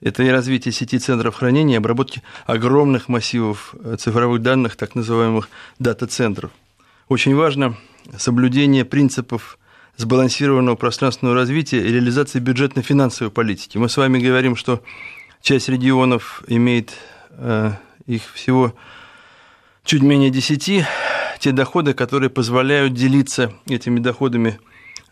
[0.00, 6.50] Это и развитие сети центров хранения, обработки огромных массивов э, цифровых данных, так называемых дата-центров.
[7.08, 7.76] Очень важно
[8.18, 9.58] соблюдение принципов
[9.96, 13.78] сбалансированного пространственного развития и реализации бюджетно-финансовой политики.
[13.78, 14.82] Мы с вами говорим, что
[15.40, 16.92] часть регионов имеет
[17.30, 17.72] э,
[18.06, 18.74] их всего
[19.84, 20.84] чуть менее 10,
[21.38, 24.58] те доходы, которые позволяют делиться этими доходами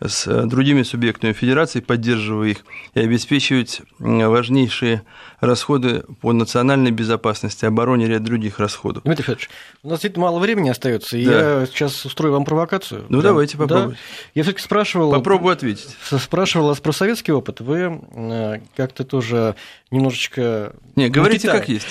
[0.03, 2.57] с другими субъектами Федерации, поддерживая их
[2.93, 5.03] и обеспечивать важнейшие
[5.39, 9.03] расходы по национальной безопасности, обороне, ряд других расходов.
[9.03, 9.49] Дмитрий Федорович,
[9.83, 11.61] у нас действительно мало времени остается, и да.
[11.61, 13.05] я сейчас устрою вам провокацию.
[13.09, 13.29] Ну, да.
[13.29, 13.97] давайте попробуйте.
[13.97, 14.31] Да.
[14.35, 15.11] Я все-таки спрашивал...
[15.11, 15.95] Попробую ответить.
[16.01, 17.61] Спрашивал вас про советский опыт.
[17.61, 19.55] Вы э, как-то тоже
[19.91, 20.73] немножечко...
[20.95, 21.87] Не, говорите как есть.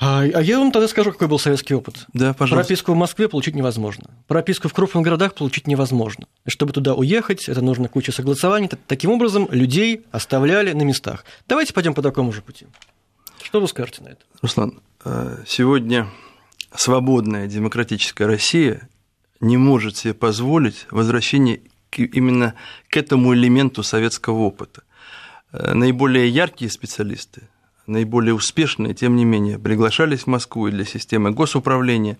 [0.00, 2.06] А, а я вам тогда скажу, какой был советский опыт.
[2.12, 2.66] Да, пожалуйста.
[2.66, 4.10] Прописку в Москве получить невозможно.
[4.28, 6.26] Прописку в крупных городах получить невозможно.
[6.46, 8.70] Чтобы туда уехать, это нужно куча согласований.
[8.86, 11.24] Таким образом, людей оставляли на местах.
[11.48, 12.66] Давайте пойдем по такому же пути.
[13.42, 14.20] Что вы скажете на это?
[14.40, 16.08] Руслан, э, сегодня
[16.74, 18.88] свободная демократическая Россия
[19.40, 21.60] не может себе позволить возвращение
[21.96, 22.54] именно
[22.88, 24.82] к этому элементу советского опыта.
[25.52, 27.48] Э, наиболее яркие специалисты,
[27.88, 32.18] наиболее успешные, тем не менее, приглашались в Москву и для системы госуправления,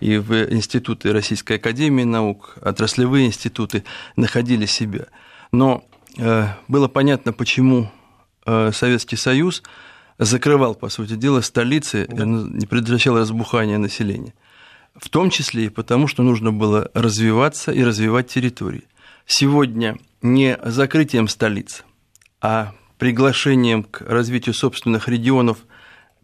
[0.00, 3.84] и в институты Российской Академии Наук, отраслевые институты
[4.16, 5.06] находили себя.
[5.52, 5.84] Но
[6.16, 7.90] э, было понятно, почему
[8.46, 9.62] э, Советский Союз
[10.18, 12.24] закрывал, по сути дела, столицы, да.
[12.24, 14.34] не предотвращал разбухание населения.
[14.94, 18.84] В том числе и потому, что нужно было развиваться и развивать территории.
[19.26, 21.84] Сегодня не закрытием столиц,
[22.40, 25.58] а приглашением к развитию собственных регионов,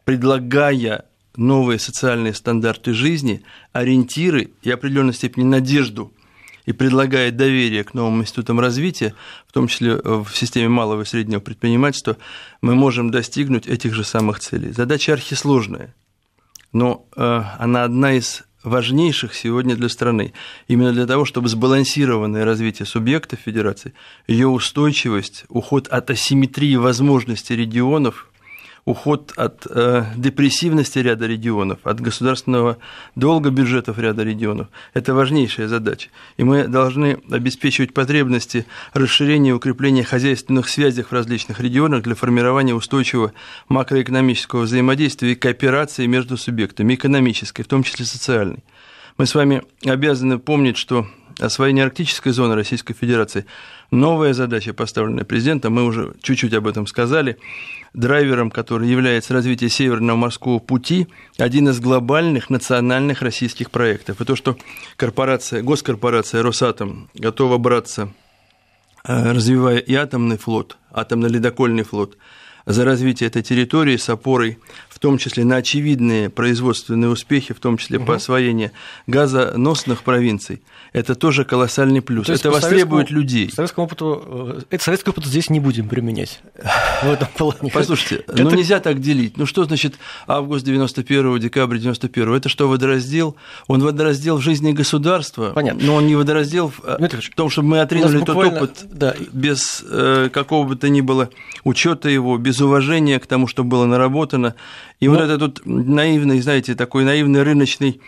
[0.04, 1.04] предлагая
[1.36, 6.12] новые социальные стандарты жизни, ориентиры и определенной степени надежду
[6.66, 9.14] и предлагая доверие к новым институтам развития,
[9.46, 12.16] в том числе в системе малого и среднего предпринимательства,
[12.62, 14.72] мы можем достигнуть этих же самых целей.
[14.72, 15.94] Задача архисложная,
[16.72, 20.32] но э, она одна из важнейших сегодня для страны.
[20.66, 23.94] Именно для того, чтобы сбалансированное развитие субъекта федерации,
[24.26, 28.28] ее устойчивость, уход от асимметрии возможностей регионов–
[28.84, 32.76] уход от э, депрессивности ряда регионов, от государственного
[33.14, 34.68] долга бюджетов ряда регионов.
[34.92, 36.10] Это важнейшая задача.
[36.36, 42.74] И мы должны обеспечивать потребности расширения и укрепления хозяйственных связей в различных регионах для формирования
[42.74, 43.32] устойчивого
[43.68, 48.62] макроэкономического взаимодействия и кооперации между субъектами, экономической, в том числе социальной.
[49.16, 51.06] Мы с вами обязаны помнить, что
[51.38, 53.46] освоение арктической зоны Российской Федерации–
[53.94, 57.38] новая задача, поставленная президентом, мы уже чуть-чуть об этом сказали,
[57.94, 61.08] драйвером, который является развитие Северного морского пути,
[61.38, 64.20] один из глобальных национальных российских проектов.
[64.20, 64.56] И то, что
[64.96, 68.12] корпорация, госкорпорация «Росатом» готова браться,
[69.06, 72.16] э, развивая и атомный флот, атомно-ледокольный флот,
[72.66, 74.58] за развитие этой территории с опорой
[74.94, 78.06] в том числе на очевидные производственные успехи, в том числе угу.
[78.06, 78.70] по освоению
[79.08, 82.28] газоносных провинций, это тоже колоссальный плюс.
[82.28, 83.50] это востребует людей.
[83.50, 86.40] Советскому опыту, э, это советский опыт здесь не будем применять
[87.02, 87.72] в этом плане.
[87.72, 88.44] Послушайте, это...
[88.44, 89.36] ну нельзя так делить.
[89.36, 89.96] Ну что значит
[90.28, 93.34] август 91 декабрь 91 Это что, водораздел?
[93.66, 95.84] Он водораздел в жизни государства, Понятно.
[95.84, 98.20] но он не водораздел в, э, в том, чтобы мы буквально...
[98.20, 99.16] тот опыт да.
[99.32, 101.30] без э, какого бы то ни было
[101.64, 104.54] учета его, без уважения к тому, что было наработано.
[105.00, 105.14] И но...
[105.14, 108.00] вот этот тут наивный, знаете, такой наивный рыночный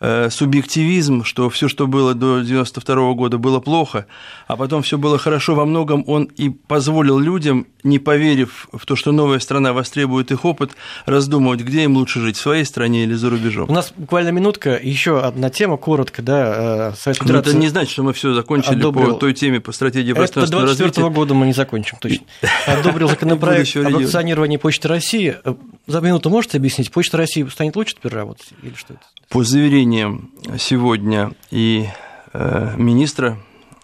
[0.00, 4.06] субъективизм, что все, что было до 92 года, было плохо,
[4.46, 8.96] а потом все было хорошо, во многом он и позволил людям, не поверив в то,
[8.96, 10.72] что новая страна востребует их опыт,
[11.06, 13.70] раздумывать, где им лучше жить, в своей стране или за рубежом.
[13.70, 17.50] У нас буквально минутка, еще одна тема, коротко, да, э, Совет Федерации...
[17.50, 19.14] Это не значит, что мы все закончили одобрил...
[19.14, 20.64] по той теме, по стратегии пространственного.
[20.64, 22.26] Это 24 года мы не закончим, точно.
[22.66, 25.36] Одобрил законопроект об акционировании Почты России.
[25.44, 25.54] Э,
[25.86, 29.02] за минуту можете объяснить, Почта России станет лучше теперь работать или что это?
[29.28, 31.88] По заверениям сегодня и
[32.32, 33.38] э, министра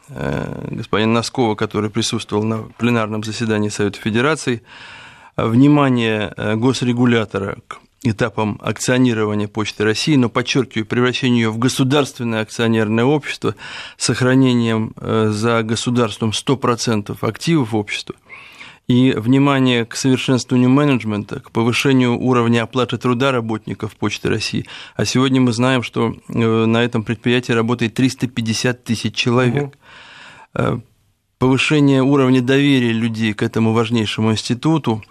[0.09, 4.63] э, господина Носкова, который присутствовал на пленарном заседании Совета Федерации,
[5.37, 13.05] внимание э, госрегулятора к этапам акционирования Почты России, но подчеркиваю, превращение ее в государственное акционерное
[13.05, 13.57] общество
[13.97, 18.15] с сохранением за государством 100% активов общества–
[18.89, 24.67] и внимание к совершенствованию менеджмента, к повышению уровня оплаты труда работников Почты России.
[24.97, 29.75] А сегодня мы знаем, что э, на этом предприятии работает 350 тысяч человек.
[30.55, 30.83] Угу.
[31.39, 35.03] Повышение уровня доверия людей к этому важнейшему институту,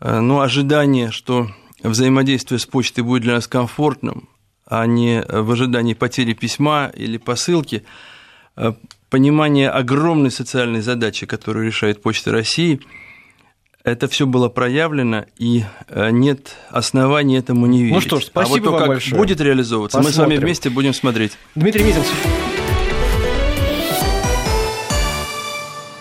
[0.00, 1.48] э, но ожидание, что
[1.82, 4.28] взаимодействие с почтой будет для нас комфортным,
[4.66, 7.84] а не в ожидании потери письма или посылки,
[9.14, 12.80] понимание огромной социальной задачи, которую решает Почта России,
[13.84, 17.94] это все было проявлено, и э, нет оснований этому не верить.
[17.94, 19.16] Ну что ж, спасибо а вот то, вам как большое.
[19.16, 20.18] будет реализовываться, Посмотрим.
[20.18, 21.38] мы с вами вместе будем смотреть.
[21.54, 22.12] Дмитрий Мизинцев.